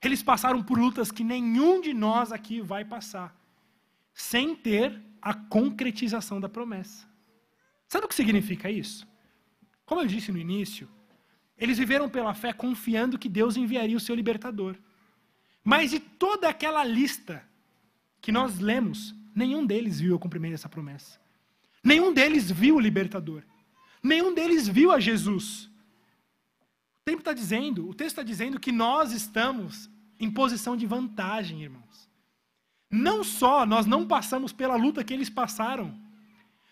[0.03, 3.35] Eles passaram por lutas que nenhum de nós aqui vai passar,
[4.13, 7.07] sem ter a concretização da promessa.
[7.89, 9.07] Sabe o que significa isso?
[9.87, 10.89] Como eu disse no início,
[11.57, 14.77] eles viveram pela fé confiando que Deus enviaria o seu libertador.
[15.63, 17.43] Mas de toda aquela lista
[18.21, 21.19] que nós lemos, nenhum deles viu o cumprimento dessa promessa.
[21.83, 23.43] Nenhum deles viu o libertador.
[24.05, 25.71] Nenhum deles viu a Jesus.
[27.01, 29.89] O tempo está dizendo, o texto está dizendo que nós estamos
[30.21, 32.11] em posição de vantagem, irmãos.
[32.91, 35.99] Não só nós não passamos pela luta que eles passaram,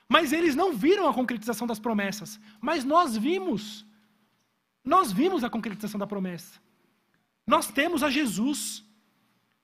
[0.06, 3.86] mas eles não viram a concretização das promessas, mas nós vimos.
[4.84, 6.60] Nós vimos a concretização da promessa.
[7.46, 8.84] Nós temos a Jesus.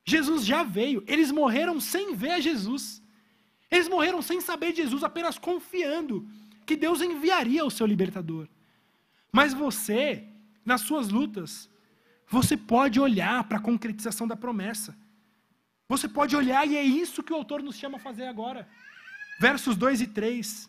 [0.07, 1.05] Jesus já veio.
[1.07, 3.03] Eles morreram sem ver a Jesus.
[3.71, 6.27] Eles morreram sem saber de Jesus, apenas confiando
[6.69, 8.47] que Deus enviaria o seu libertador.
[9.33, 10.29] Mas você,
[10.63, 11.71] nas suas lutas,
[12.29, 14.95] você pode olhar para a concretização da promessa.
[15.89, 18.69] Você pode olhar, e é isso que o autor nos chama a fazer agora.
[19.41, 20.69] Versos 2 e 3.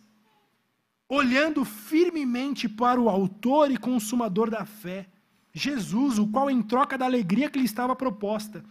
[1.09, 5.05] Olhando firmemente para o Autor e Consumador da fé,
[5.51, 8.63] Jesus, o qual, em troca da alegria que lhe estava proposta,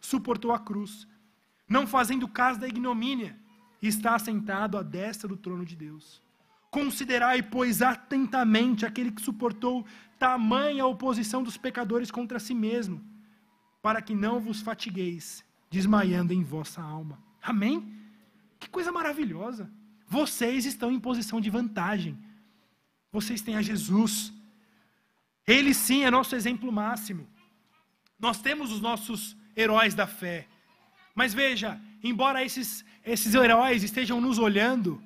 [0.00, 1.08] suportou a cruz,
[1.68, 3.36] não fazendo caso da ignomínia,
[3.82, 6.24] e está assentado à destra do trono de Deus.
[6.76, 9.86] Considerai, pois, atentamente aquele que suportou
[10.18, 13.02] tamanha oposição dos pecadores contra si mesmo,
[13.80, 17.18] para que não vos fatigueis, desmaiando em vossa alma.
[17.42, 17.98] Amém?
[18.60, 19.70] Que coisa maravilhosa.
[20.06, 22.18] Vocês estão em posição de vantagem.
[23.10, 24.30] Vocês têm a Jesus.
[25.46, 27.26] Ele sim é nosso exemplo máximo.
[28.18, 30.46] Nós temos os nossos heróis da fé.
[31.14, 35.02] Mas veja, embora esses, esses heróis estejam nos olhando,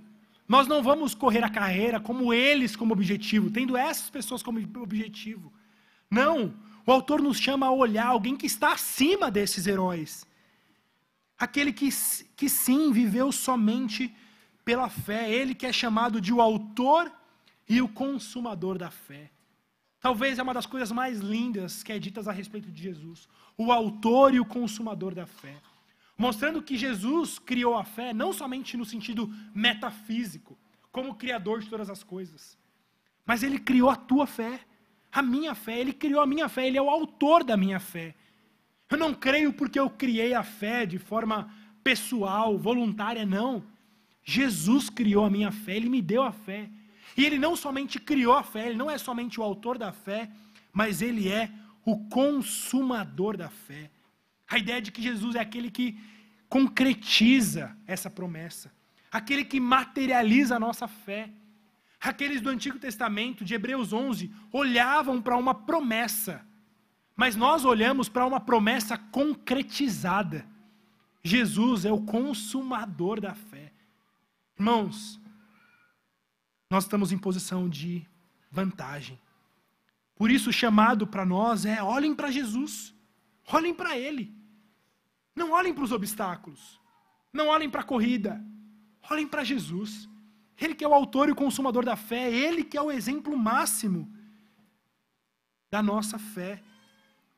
[0.50, 5.52] nós não vamos correr a carreira como eles como objetivo, tendo essas pessoas como objetivo.
[6.10, 6.52] Não,
[6.84, 10.26] o autor nos chama a olhar alguém que está acima desses heróis.
[11.38, 11.88] Aquele que,
[12.34, 14.12] que sim viveu somente
[14.64, 17.12] pela fé, ele que é chamado de o autor
[17.68, 19.30] e o consumador da fé.
[20.00, 23.70] Talvez é uma das coisas mais lindas que é ditas a respeito de Jesus, o
[23.70, 25.54] autor e o consumador da fé
[26.20, 30.58] mostrando que Jesus criou a fé não somente no sentido metafísico,
[30.92, 32.58] como criador de todas as coisas,
[33.24, 34.60] mas ele criou a tua fé,
[35.10, 38.14] a minha fé, ele criou a minha fé, ele é o autor da minha fé.
[38.90, 41.50] Eu não creio porque eu criei a fé de forma
[41.82, 43.64] pessoal, voluntária, não.
[44.22, 46.68] Jesus criou a minha fé, ele me deu a fé.
[47.16, 50.30] E ele não somente criou a fé, ele não é somente o autor da fé,
[50.70, 51.50] mas ele é
[51.82, 53.90] o consumador da fé.
[54.50, 55.96] A ideia de que Jesus é aquele que
[56.48, 58.72] concretiza essa promessa,
[59.10, 61.30] aquele que materializa a nossa fé.
[62.00, 66.44] Aqueles do Antigo Testamento, de Hebreus 11, olhavam para uma promessa,
[67.14, 70.44] mas nós olhamos para uma promessa concretizada.
[71.22, 73.70] Jesus é o consumador da fé.
[74.58, 75.20] Irmãos,
[76.70, 78.04] nós estamos em posição de
[78.50, 79.20] vantagem.
[80.16, 82.94] Por isso, o chamado para nós é: olhem para Jesus,
[83.46, 84.39] olhem para Ele.
[85.40, 86.78] Não olhem para os obstáculos.
[87.32, 88.32] Não olhem para a corrida.
[89.10, 90.06] Olhem para Jesus.
[90.60, 92.30] Ele que é o autor e o consumador da fé.
[92.30, 94.02] Ele que é o exemplo máximo
[95.70, 96.62] da nossa fé.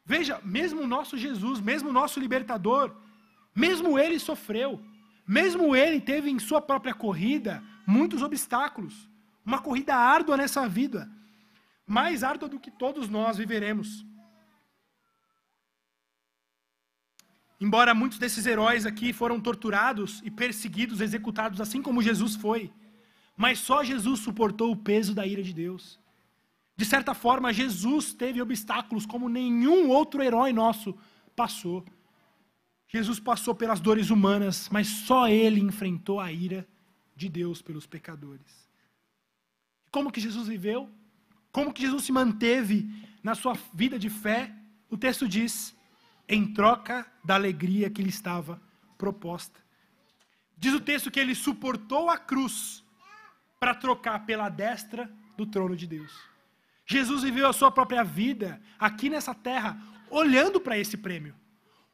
[0.05, 2.92] Veja, mesmo o nosso Jesus, mesmo o nosso libertador,
[3.55, 4.80] mesmo ele sofreu.
[5.24, 9.09] Mesmo ele teve em sua própria corrida muitos obstáculos.
[9.46, 11.09] Uma corrida árdua nessa vida.
[11.86, 14.05] Mais árdua do que todos nós viveremos.
[17.64, 22.72] Embora muitos desses heróis aqui foram torturados e perseguidos, executados, assim como Jesus foi,
[23.36, 25.96] mas só Jesus suportou o peso da ira de Deus.
[26.76, 30.98] De certa forma, Jesus teve obstáculos como nenhum outro herói nosso
[31.36, 31.84] passou.
[32.88, 36.66] Jesus passou pelas dores humanas, mas só ele enfrentou a ira
[37.14, 38.68] de Deus pelos pecadores.
[39.92, 40.90] como que Jesus viveu,
[41.52, 42.88] como que Jesus se manteve
[43.22, 44.52] na sua vida de fé.
[44.90, 45.76] O texto diz:
[46.33, 48.59] em troca da alegria que lhe estava
[48.97, 49.61] proposta.
[50.57, 52.83] Diz o texto que ele suportou a cruz
[53.61, 56.11] para trocar pela destra do trono de Deus.
[56.87, 59.78] Jesus viveu a sua própria vida aqui nessa terra,
[60.09, 61.35] olhando para esse prêmio,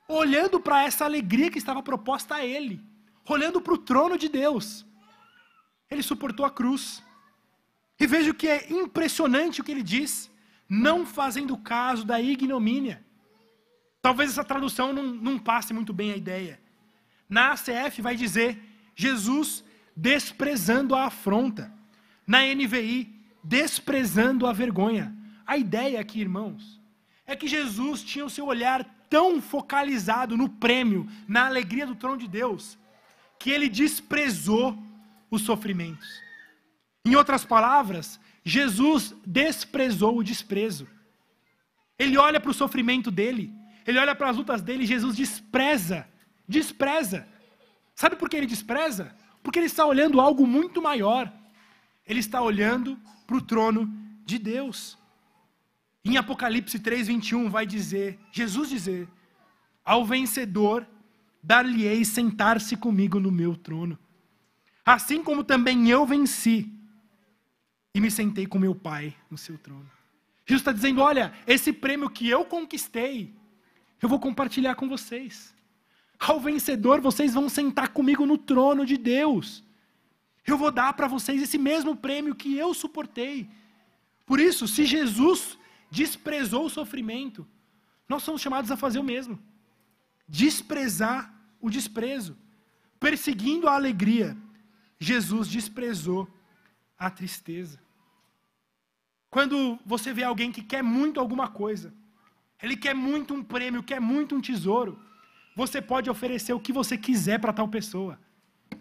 [0.07, 2.81] olhando para essa alegria que estava proposta a ele,
[3.29, 4.87] olhando para o trono de Deus.
[5.91, 7.03] Ele suportou a cruz.
[7.99, 10.31] E veja o que é impressionante o que ele diz,
[10.69, 13.05] não fazendo caso da ignomínia.
[14.09, 16.59] Talvez essa tradução não, não passe muito bem a ideia.
[17.29, 18.59] Na ACF vai dizer
[18.97, 19.63] Jesus
[19.95, 21.71] desprezando a afronta.
[22.27, 25.15] Na NVI, desprezando a vergonha.
[25.47, 26.81] A ideia aqui, irmãos,
[27.27, 32.17] é que Jesus tinha o seu olhar tão focalizado no prêmio, na alegria do trono
[32.17, 32.79] de Deus,
[33.39, 34.83] que ele desprezou
[35.31, 36.09] os sofrimentos.
[37.05, 40.89] Em outras palavras, Jesus desprezou o desprezo.
[41.99, 43.53] Ele olha para o sofrimento dele,
[43.87, 46.09] ele olha para as lutas dele, Jesus despreza,
[46.47, 47.27] despreza.
[47.95, 49.15] Sabe por que ele despreza?
[49.43, 51.33] Porque ele está olhando algo muito maior.
[52.07, 53.93] Ele está olhando para o trono
[54.25, 54.99] de Deus.
[56.05, 59.09] Em Apocalipse 3, 21, vai dizer, Jesus dizer,
[59.85, 60.87] ao vencedor
[61.43, 63.99] dar-lhe-ei sentar-se comigo no meu trono.
[64.85, 66.71] Assim como também eu venci
[67.95, 69.91] e me sentei com meu Pai no seu trono.
[70.47, 73.35] Jesus está dizendo: olha, esse prêmio que eu conquistei,
[74.01, 75.55] eu vou compartilhar com vocês.
[76.19, 79.63] Ao vencedor, vocês vão sentar comigo no trono de Deus.
[80.47, 83.49] Eu vou dar para vocês esse mesmo prêmio que eu suportei.
[84.27, 85.59] Por isso, se Jesus
[85.91, 87.47] desprezou o sofrimento,
[88.09, 89.39] nós somos chamados a fazer o mesmo.
[90.27, 92.37] Desprezar o desprezo.
[92.99, 94.37] Perseguindo a alegria,
[94.99, 96.29] Jesus desprezou
[96.99, 97.81] a tristeza.
[99.31, 101.93] Quando você vê alguém que quer muito alguma coisa,
[102.63, 104.99] ele quer muito um prêmio, quer muito um tesouro,
[105.55, 108.19] você pode oferecer o que você quiser para tal pessoa.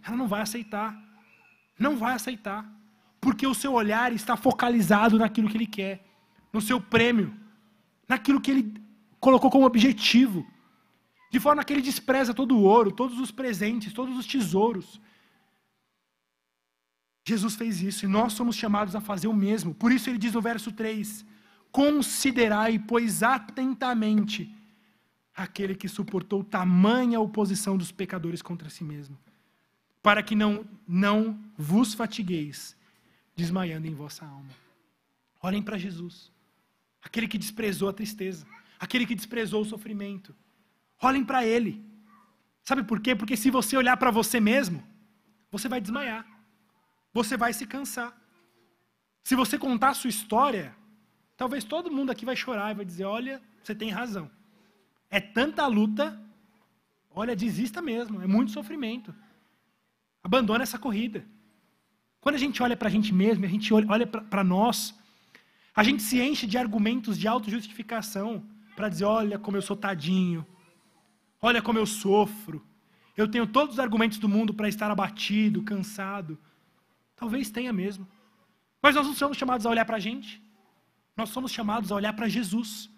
[0.03, 0.95] Ela não vai aceitar.
[1.80, 2.69] Não vai aceitar.
[3.19, 6.05] Porque o seu olhar está focalizado naquilo que ele quer,
[6.53, 7.36] no seu prêmio,
[8.07, 8.73] naquilo que ele
[9.19, 10.45] colocou como objetivo.
[11.32, 15.01] De forma que ele despreza todo o ouro, todos os presentes, todos os tesouros.
[17.28, 19.73] Jesus fez isso e nós somos chamados a fazer o mesmo.
[19.73, 21.25] Por isso ele diz no verso 3:
[21.72, 24.53] Considerai, pois, atentamente
[25.36, 29.18] aquele que suportou tamanha oposição dos pecadores contra si mesmo
[30.07, 32.78] para que não, não vos fatigueis,
[33.36, 34.53] desmaiando em vossa alma.
[35.41, 36.32] Olhem para Jesus,
[37.03, 38.47] aquele que desprezou a tristeza,
[38.80, 40.34] aquele que desprezou o sofrimento.
[41.01, 41.84] Olhem para Ele.
[42.63, 43.15] Sabe por quê?
[43.18, 44.82] Porque se você olhar para você mesmo,
[45.51, 46.26] você vai desmaiar,
[47.13, 48.18] você vai se cansar.
[49.26, 50.74] Se você contar a sua história,
[51.38, 54.29] talvez todo mundo aqui vai chorar e vai dizer: Olha, você tem razão.
[55.09, 56.19] É tanta luta,
[57.11, 59.15] olha, desista mesmo, é muito sofrimento.
[60.21, 61.25] Abandona essa corrida.
[62.19, 64.93] Quando a gente olha para a gente mesmo, a gente olha para nós,
[65.73, 68.43] a gente se enche de argumentos de autojustificação
[68.75, 70.45] para dizer: olha como eu sou tadinho,
[71.41, 72.65] olha como eu sofro,
[73.15, 76.38] eu tenho todos os argumentos do mundo para estar abatido, cansado.
[77.15, 78.07] Talvez tenha mesmo.
[78.81, 80.41] Mas nós não somos chamados a olhar para a gente,
[81.18, 82.89] nós somos chamados a olhar para Jesus.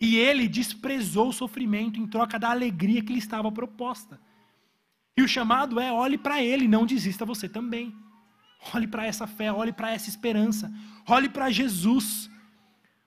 [0.00, 4.18] E ele desprezou o sofrimento em troca da alegria que lhe estava proposta.
[5.16, 7.94] E o chamado é: olhe para Ele, não desista você também.
[8.74, 10.72] Olhe para essa fé, olhe para essa esperança,
[11.06, 12.30] olhe para Jesus,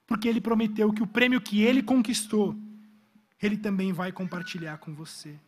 [0.06, 2.56] porque Ele prometeu que o prêmio que Ele conquistou,
[3.40, 5.38] Ele também vai compartilhar com você.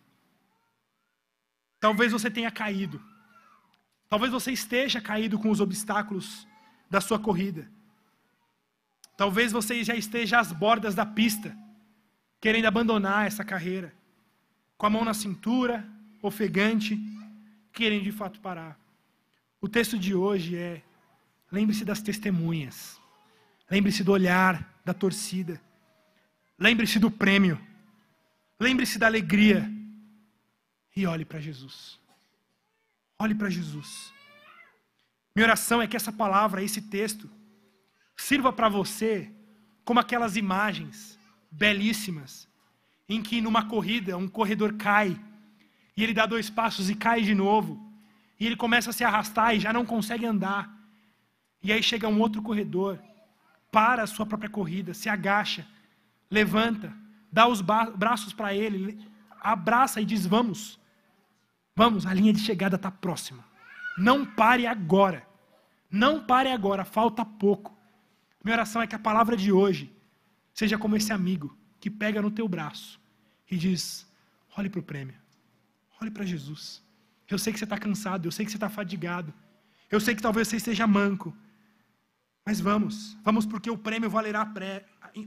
[1.81, 3.03] Talvez você tenha caído,
[4.09, 6.47] talvez você esteja caído com os obstáculos
[6.89, 7.71] da sua corrida.
[9.17, 11.57] Talvez você já esteja às bordas da pista,
[12.41, 13.95] querendo abandonar essa carreira,
[14.77, 15.89] com a mão na cintura,
[16.23, 16.99] ofegante,
[17.73, 18.79] querem de fato parar.
[19.61, 20.83] O texto de hoje é:
[21.51, 23.01] lembre-se das testemunhas,
[23.71, 25.61] lembre-se do olhar da torcida,
[26.59, 27.59] lembre-se do prêmio,
[28.61, 29.71] lembre-se da alegria
[30.95, 31.99] e olhe para Jesus.
[33.19, 34.13] Olhe para Jesus.
[35.35, 37.31] Minha oração é que essa palavra, esse texto,
[38.17, 39.31] sirva para você
[39.85, 41.19] como aquelas imagens
[41.51, 42.49] belíssimas
[43.09, 45.19] em que numa corrida um corredor cai
[45.97, 47.81] e ele dá dois passos e cai de novo.
[48.39, 50.71] E ele começa a se arrastar e já não consegue andar.
[51.63, 53.01] E aí chega um outro corredor,
[53.73, 55.67] para a sua própria corrida, se agacha,
[56.31, 56.93] levanta,
[57.31, 58.99] dá os braços para ele,
[59.41, 60.79] abraça e diz: Vamos,
[61.75, 63.45] vamos, a linha de chegada está próxima.
[63.99, 65.27] Não pare agora.
[65.91, 67.76] Não pare agora, falta pouco.
[68.47, 69.93] Minha oração é que a palavra de hoje
[70.55, 73.01] seja como esse amigo que pega no teu braço
[73.51, 74.07] e diz:
[74.57, 75.17] olhe para o prêmio,
[76.01, 76.81] olhe para Jesus.
[77.29, 79.35] Eu sei que você está cansado, eu sei que você está fadigado,
[79.91, 81.37] eu sei que talvez você esteja manco,
[82.45, 84.87] mas vamos, vamos porque o prêmio valerá, pré,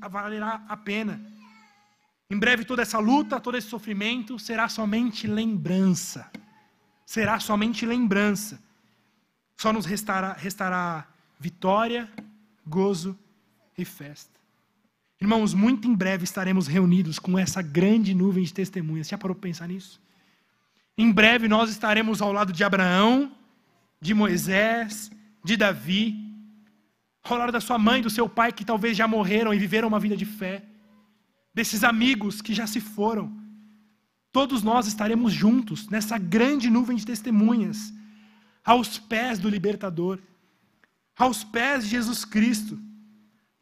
[0.10, 1.22] valerá a pena.
[2.30, 6.32] Em breve toda essa luta, todo esse sofrimento será somente lembrança.
[7.06, 8.64] Será somente lembrança.
[9.58, 11.06] Só nos restará, restará
[11.38, 12.10] vitória,
[12.70, 13.18] gozo
[13.78, 14.40] e festa.
[15.20, 19.08] Irmãos, muito em breve estaremos reunidos com essa grande nuvem de testemunhas.
[19.08, 20.00] Já parou para pensar nisso?
[20.98, 23.32] Em breve nós estaremos ao lado de Abraão,
[24.00, 25.12] de Moisés,
[25.44, 26.16] de Davi,
[27.24, 30.00] ao lado da sua mãe, do seu pai, que talvez já morreram e viveram uma
[30.00, 30.64] vida de fé,
[31.54, 33.36] desses amigos que já se foram.
[34.32, 37.92] Todos nós estaremos juntos nessa grande nuvem de testemunhas,
[38.64, 40.20] aos pés do libertador,
[41.20, 42.80] aos pés de Jesus Cristo,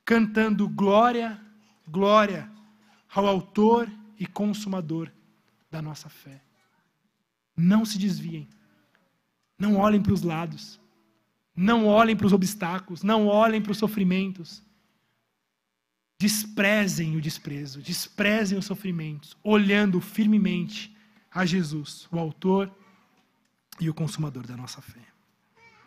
[0.06, 1.46] cantando glória
[1.88, 2.52] glória
[3.10, 3.90] ao Autor
[4.20, 5.12] e Consumador
[5.72, 6.42] da nossa fé.
[7.56, 8.48] Não se desviem.
[9.58, 10.80] Não olhem para os lados.
[11.56, 13.02] Não olhem para os obstáculos.
[13.02, 14.62] Não olhem para os sofrimentos.
[16.20, 17.82] Desprezem o desprezo.
[17.82, 19.36] Desprezem os sofrimentos.
[19.44, 20.96] Olhando firmemente
[21.32, 22.72] a Jesus, o Autor
[23.80, 25.17] e o Consumador da nossa fé.